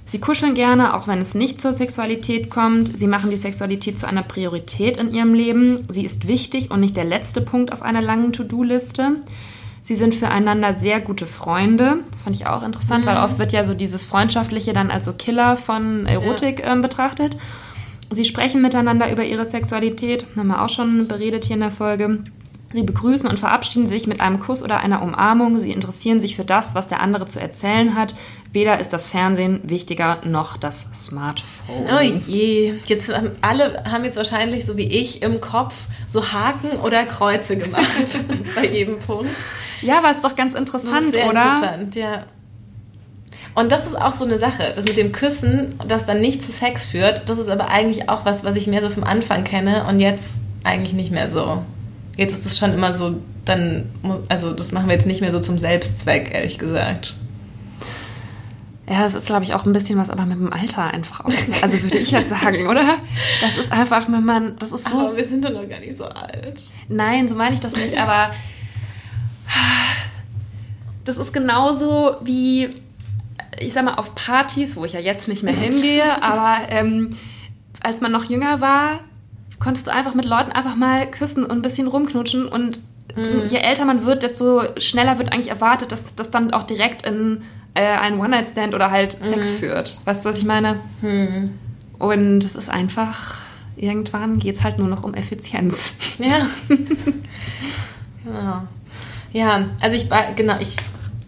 [0.06, 2.96] Sie kuscheln gerne, auch wenn es nicht zur Sexualität kommt.
[2.96, 5.88] Sie machen die Sexualität zu einer Priorität in ihrem Leben.
[5.88, 9.16] Sie ist wichtig und nicht der letzte Punkt auf einer langen To-Do-Liste.
[9.82, 11.98] Sie sind füreinander sehr gute Freunde.
[12.10, 13.08] Das fand ich auch interessant, mhm.
[13.08, 16.72] weil oft wird ja so dieses Freundschaftliche dann als so Killer von Erotik ja.
[16.72, 17.36] ähm, betrachtet.
[18.14, 22.20] Sie sprechen miteinander über ihre Sexualität, haben wir auch schon beredet hier in der Folge.
[22.72, 25.60] Sie begrüßen und verabschieden sich mit einem Kuss oder einer Umarmung.
[25.60, 28.16] Sie interessieren sich für das, was der andere zu erzählen hat.
[28.52, 31.86] Weder ist das Fernsehen wichtiger noch das Smartphone.
[31.88, 35.74] Oh je, jetzt haben alle haben jetzt wahrscheinlich so wie ich im Kopf
[36.08, 38.20] so Haken oder Kreuze gemacht
[38.56, 39.30] bei jedem Punkt.
[39.80, 41.56] Ja, aber ist doch ganz interessant, sehr oder?
[41.56, 42.24] Interessant, ja.
[43.54, 46.50] Und das ist auch so eine Sache, das mit dem Küssen, das dann nicht zu
[46.50, 49.84] Sex führt, das ist aber eigentlich auch was, was ich mehr so vom Anfang kenne
[49.88, 50.34] und jetzt
[50.64, 51.62] eigentlich nicht mehr so.
[52.16, 53.90] Jetzt ist es schon immer so dann,
[54.28, 57.14] also das machen wir jetzt nicht mehr so zum Selbstzweck, ehrlich gesagt.
[58.88, 61.32] Ja, das ist, glaube ich, auch ein bisschen was, aber mit dem Alter einfach auch.
[61.62, 62.98] Also würde ich jetzt sagen, oder?
[63.40, 64.98] Das ist einfach, wenn man, das ist so.
[64.98, 66.60] Aber wir sind doch noch gar nicht so alt.
[66.88, 68.34] Nein, so meine ich das nicht, aber
[71.04, 72.70] das ist genauso wie,
[73.60, 77.16] ich sag mal, auf Partys, wo ich ja jetzt nicht mehr hingehe, aber ähm,
[77.80, 79.00] als man noch jünger war,
[79.58, 82.80] konntest du einfach mit Leuten einfach mal küssen und ein bisschen rumknutschen und
[83.16, 83.48] mhm.
[83.48, 87.42] je älter man wird, desto schneller wird eigentlich erwartet, dass das dann auch direkt in
[87.74, 89.26] äh, einen One-Night-Stand oder halt mhm.
[89.26, 89.98] Sex führt.
[90.04, 90.76] Weißt du, was ich meine?
[91.02, 91.58] Mhm.
[91.98, 93.36] Und es ist einfach,
[93.76, 95.98] irgendwann geht es halt nur noch um Effizienz.
[96.18, 96.46] Ja.
[98.24, 98.62] genau.
[99.32, 100.76] Ja, also ich genau, ich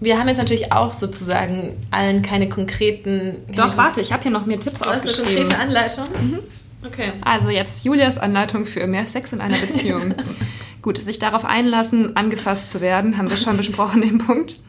[0.00, 3.44] wir haben jetzt natürlich auch sozusagen allen keine konkreten.
[3.54, 5.28] Doch, warte, ich habe hier noch mehr Tipps aufgeschrieben.
[5.28, 6.04] Eine konkrete Anleitung?
[6.20, 6.38] Mhm.
[6.84, 7.12] Okay.
[7.22, 10.14] Also jetzt Julias Anleitung für mehr Sex in einer Beziehung.
[10.82, 14.60] Gut, sich darauf einlassen, angefasst zu werden, haben wir schon besprochen, den Punkt.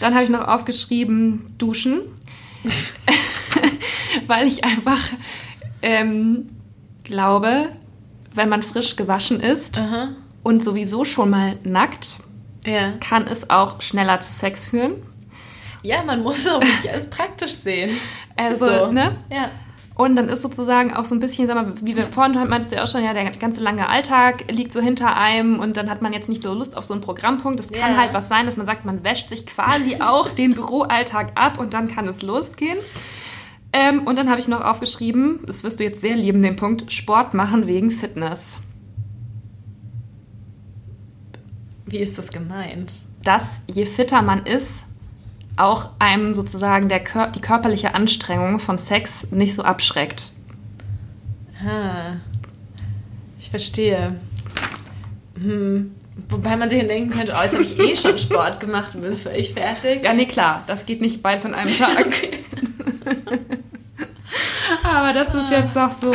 [0.00, 2.02] Dann habe ich noch aufgeschrieben, duschen.
[4.26, 5.00] Weil ich einfach
[5.82, 6.46] ähm,
[7.02, 7.68] glaube,
[8.34, 10.10] wenn man frisch gewaschen ist Aha.
[10.42, 12.18] und sowieso schon mal nackt,
[12.66, 12.92] ja.
[13.00, 14.94] kann es auch schneller zu Sex führen.
[15.82, 17.98] Ja, man muss auch nicht alles praktisch sehen.
[18.36, 18.92] Also, so.
[18.92, 19.12] ne?
[19.30, 19.50] Ja.
[19.94, 22.76] Und dann ist sozusagen auch so ein bisschen, sag mal, wie wir vorhin meintest du
[22.76, 26.02] ja auch schon, ja, der ganze lange Alltag liegt so hinter einem und dann hat
[26.02, 27.58] man jetzt nicht nur Lust auf so einen Programmpunkt.
[27.58, 27.96] Das kann yeah.
[27.96, 31.72] halt was sein, dass man sagt, man wäscht sich quasi auch den Büroalltag ab und
[31.72, 32.76] dann kann es losgehen.
[33.72, 36.92] Ähm, und dann habe ich noch aufgeschrieben, das wirst du jetzt sehr lieben, den Punkt,
[36.92, 38.58] Sport machen wegen Fitness.
[41.96, 42.92] Wie ist das gemeint?
[43.22, 44.84] Dass je fitter man ist,
[45.56, 47.00] auch einem sozusagen der
[47.34, 50.32] die körperliche Anstrengung von Sex nicht so abschreckt.
[51.66, 52.16] Ah,
[53.40, 54.20] ich verstehe.
[55.40, 55.92] Hm.
[56.28, 59.00] Wobei man sich dann denken könnte, oh, jetzt habe ich eh schon Sport gemacht und
[59.00, 60.04] bin völlig fertig.
[60.04, 62.14] Ja, nee, klar, das geht nicht beides an einem Tag.
[64.82, 66.12] Aber das ist jetzt auch so.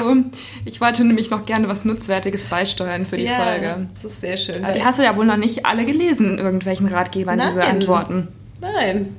[0.66, 3.88] Ich wollte nämlich noch gerne was Nutzwertiges beisteuern für die ja, Folge.
[3.96, 4.64] Das ist sehr schön.
[4.64, 7.50] Aber die hast du ja wohl noch nicht alle gelesen in irgendwelchen Ratgebern, Nein.
[7.50, 8.28] diese Antworten.
[8.60, 9.16] Nein.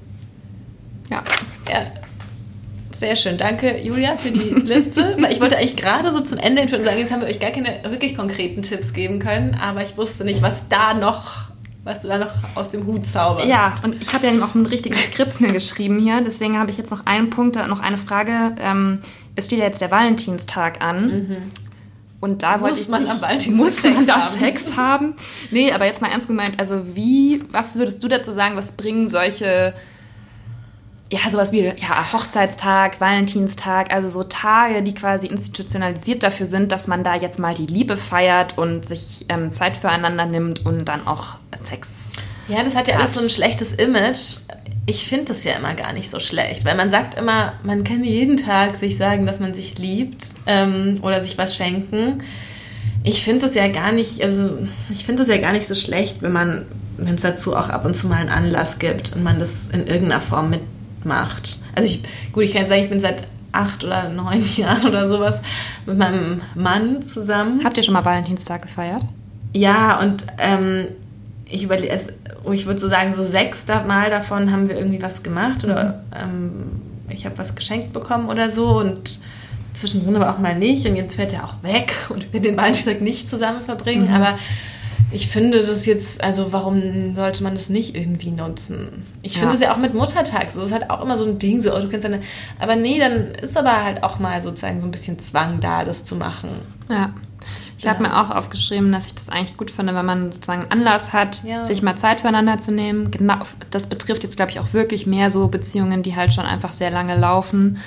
[1.11, 1.22] Ja.
[1.70, 1.87] Ja.
[2.93, 3.37] Sehr schön.
[3.37, 5.16] Danke, Julia, für die Liste.
[5.30, 8.16] ich wollte eigentlich gerade so zum Ende sagen, jetzt haben wir euch gar keine wirklich
[8.16, 11.53] konkreten Tipps geben können, aber ich wusste nicht, was da noch
[11.85, 13.49] was du da noch aus dem Hut zauberst.
[13.49, 16.78] Ja, und ich habe ja eben auch ein richtiges Skript geschrieben hier, deswegen habe ich
[16.78, 18.55] jetzt noch einen Punkt, noch eine Frage.
[18.61, 19.01] Ähm,
[19.37, 21.07] es steht ja jetzt der Valentinstag an.
[21.07, 21.37] Mhm.
[22.20, 25.14] Und da wollte ich man am Valentinstag muss man da Sex haben?
[25.51, 29.09] Nee, aber jetzt mal ernst gemeint, also wie, was würdest du dazu sagen, was bringen
[29.09, 29.74] solche
[31.12, 36.87] ja, sowas wie ja, Hochzeitstag, Valentinstag, also so Tage, die quasi institutionalisiert dafür sind, dass
[36.87, 41.07] man da jetzt mal die Liebe feiert und sich ähm, Zeit füreinander nimmt und dann
[41.07, 42.12] auch Sex.
[42.49, 44.39] Ja, das hat ja alles so ein schlechtes Image.
[44.87, 48.03] Ich finde das ja immer gar nicht so schlecht, weil man sagt immer, man kann
[48.03, 52.22] jeden Tag sich sagen, dass man sich liebt ähm, oder sich was schenken.
[53.05, 54.59] Ich finde das ja gar nicht, also
[54.91, 56.66] ich finde das ja gar nicht so schlecht, wenn man,
[56.97, 59.87] wenn es dazu auch ab und zu mal einen Anlass gibt und man das in
[59.87, 60.61] irgendeiner Form mit
[61.05, 61.59] macht.
[61.74, 62.03] Also ich,
[62.33, 63.22] gut, ich kann jetzt sagen, ich bin seit
[63.53, 65.43] acht oder neun Jahren oder sowas
[65.87, 67.61] mit meinem Mann zusammen.
[67.64, 69.03] Habt ihr schon mal Valentinstag gefeiert?
[69.55, 70.89] Ja, und ähm,
[71.47, 72.01] ich überlege
[72.45, 76.03] es, ich würde so sagen, so sechs Mal davon haben wir irgendwie was gemacht oder
[76.11, 76.22] mhm.
[76.22, 76.53] ähm,
[77.11, 79.20] ich habe was geschenkt bekommen oder so und
[79.74, 83.01] zwischendrin aber auch mal nicht und jetzt fährt er auch weg und wir den Valentinstag
[83.01, 84.14] nicht zusammen verbringen, mhm.
[84.14, 84.38] aber
[85.14, 89.05] ich finde das jetzt, also warum sollte man das nicht irgendwie nutzen?
[89.20, 89.40] Ich ja.
[89.40, 91.61] finde es ja auch mit Muttertag so, das ist halt auch immer so ein Ding,
[91.61, 92.20] so, oh, du kannst deine,
[92.59, 96.07] aber nee, dann ist aber halt auch mal sozusagen so ein bisschen Zwang da, das
[96.07, 96.49] zu machen.
[96.88, 97.12] Ja.
[97.83, 101.12] Ich habe mir auch aufgeschrieben, dass ich das eigentlich gut finde, wenn man sozusagen Anlass
[101.12, 101.64] hat, ja.
[101.64, 103.11] sich mal Zeit füreinander zu nehmen.
[103.11, 103.39] Genau,
[103.72, 106.93] das betrifft jetzt, glaube ich, auch wirklich mehr so Beziehungen, die halt schon einfach sehr
[106.93, 107.78] lange laufen.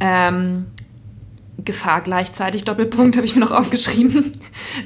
[0.00, 0.66] Ähm,
[1.62, 4.32] Gefahr gleichzeitig, Doppelpunkt habe ich mir noch aufgeschrieben.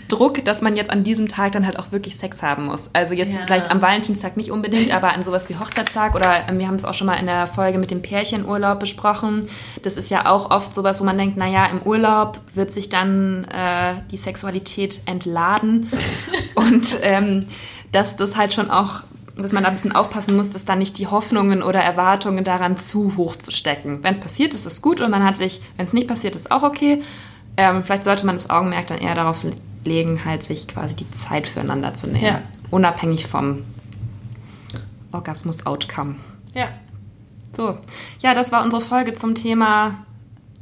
[0.08, 2.90] Druck, dass man jetzt an diesem Tag dann halt auch wirklich Sex haben muss.
[2.94, 3.40] Also jetzt ja.
[3.44, 6.84] vielleicht am Valentinstag nicht unbedingt, aber an sowas wie Hochzeitstag oder ähm, wir haben es
[6.84, 9.48] auch schon mal in der Folge mit dem Pärchenurlaub besprochen.
[9.82, 13.44] Das ist ja auch oft sowas, wo man denkt, naja, im Urlaub wird sich dann
[13.44, 15.90] äh, die Sexualität entladen
[16.54, 17.46] und ähm,
[17.92, 19.00] dass das halt schon auch
[19.42, 22.76] dass man da ein bisschen aufpassen muss, dass da nicht die Hoffnungen oder Erwartungen daran
[22.76, 24.02] zu hoch zu stecken.
[24.02, 26.50] Wenn es passiert, ist es gut und man hat sich, wenn es nicht passiert, ist
[26.50, 27.02] auch okay.
[27.56, 29.44] Ähm, vielleicht sollte man das Augenmerk dann eher darauf
[29.84, 32.24] legen, halt sich quasi die Zeit füreinander zu nehmen.
[32.24, 32.42] Ja.
[32.70, 33.64] Unabhängig vom
[35.12, 36.16] Orgasmus-Outcome.
[36.54, 36.68] Ja.
[37.56, 37.78] So,
[38.20, 40.04] ja, das war unsere Folge zum Thema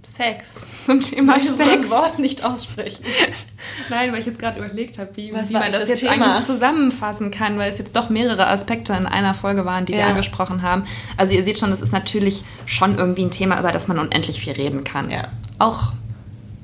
[0.06, 0.60] Sex.
[0.84, 1.82] Zum Thema Ich Sex.
[1.82, 3.04] das Wort nicht aussprechen.
[3.90, 6.12] Nein, weil ich jetzt gerade überlegt habe, wie, wie man das, jetzt Thema?
[6.12, 10.00] eigentlich zusammenfassen kann, weil es jetzt doch mehrere Aspekte in einer Folge waren, die wir
[10.00, 10.06] Ja.
[10.08, 10.84] angesprochen haben.
[11.16, 14.40] Also ihr seht schon, es ist natürlich schon irgendwie ein Thema, über das man unendlich
[14.40, 15.10] viel reden kann.
[15.10, 15.24] Ja.
[15.58, 15.92] Auch,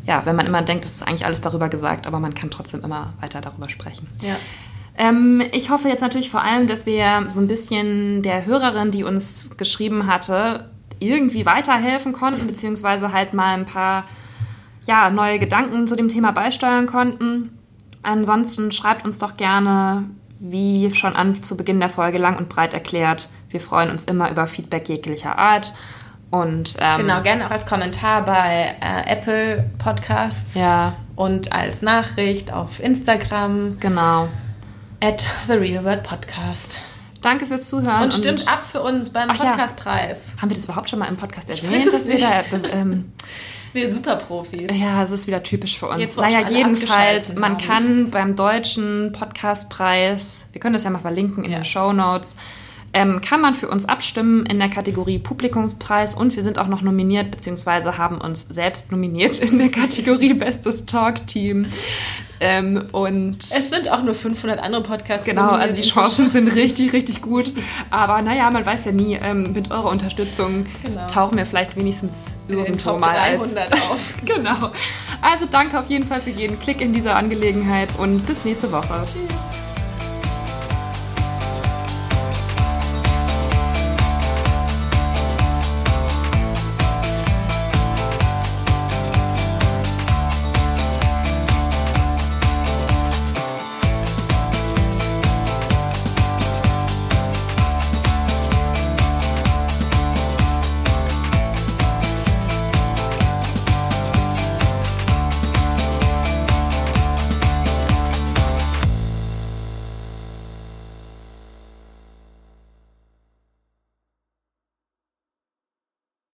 [0.07, 2.83] ja, wenn man immer denkt, es ist eigentlich alles darüber gesagt, aber man kann trotzdem
[2.85, 4.09] immer weiter darüber sprechen.
[4.23, 4.37] Ja.
[4.97, 9.05] Ähm, ich hoffe jetzt natürlich vor allem, dass wir so ein bisschen der Hörerin, die
[9.05, 10.69] uns geschrieben hatte,
[11.07, 14.05] irgendwie weiterhelfen konnten, beziehungsweise halt mal ein paar
[14.85, 17.59] ja, neue Gedanken zu dem Thema beisteuern konnten.
[18.03, 20.05] Ansonsten schreibt uns doch gerne,
[20.41, 23.29] wie schon an zu Beginn der Folge lang und breit erklärt.
[23.49, 25.73] Wir freuen uns immer über Feedback jeglicher Art.
[26.31, 30.95] Und ähm, Genau, gerne auch als Kommentar bei äh, Apple Podcasts Ja.
[31.15, 34.29] und als Nachricht auf Instagram genau.
[35.01, 36.81] at The Real World Podcast.
[37.23, 38.03] Danke fürs Zuhören.
[38.03, 39.51] Und stimmt ab für uns beim Ach ja.
[39.51, 40.33] Podcastpreis.
[40.41, 41.73] Haben wir das überhaupt schon mal im Podcast erwähnt?
[41.73, 42.27] weiß es wir nicht.
[42.27, 43.13] da, ähm,
[43.73, 44.71] Wir Superprofis.
[44.75, 45.99] Ja, es ist wieder typisch für uns.
[45.99, 51.53] Jetzt, naja, jedenfalls, man kann beim deutschen Podcastpreis, wir können das ja mal verlinken in
[51.53, 51.61] Ja.
[51.61, 52.37] den Show Notes,
[52.93, 56.83] ähm, kann man für uns abstimmen in der Kategorie Publikumspreis und wir sind auch noch
[56.83, 61.69] nominiert, beziehungsweise haben uns selbst nominiert in der Kategorie Bestes Talk-Team.
[62.45, 65.25] Ähm, und Es sind auch nur 500 andere Podcasts.
[65.25, 65.83] Genau, also die.
[65.83, 67.53] Chancen sind richtig, richtig gut.
[67.91, 71.07] Aber naja, man weiß ja nie, ähm, mit eurer Unterstützung Genau.
[71.07, 74.15] tauchen wir vielleicht wenigstens irgendwo Top mal 300 als, auf.
[74.25, 74.73] genau.
[75.21, 79.05] Also danke auf jeden Fall für jeden Klick in dieser Angelegenheit und bis nächste Woche.
[79.05, 79.52] Tschüss.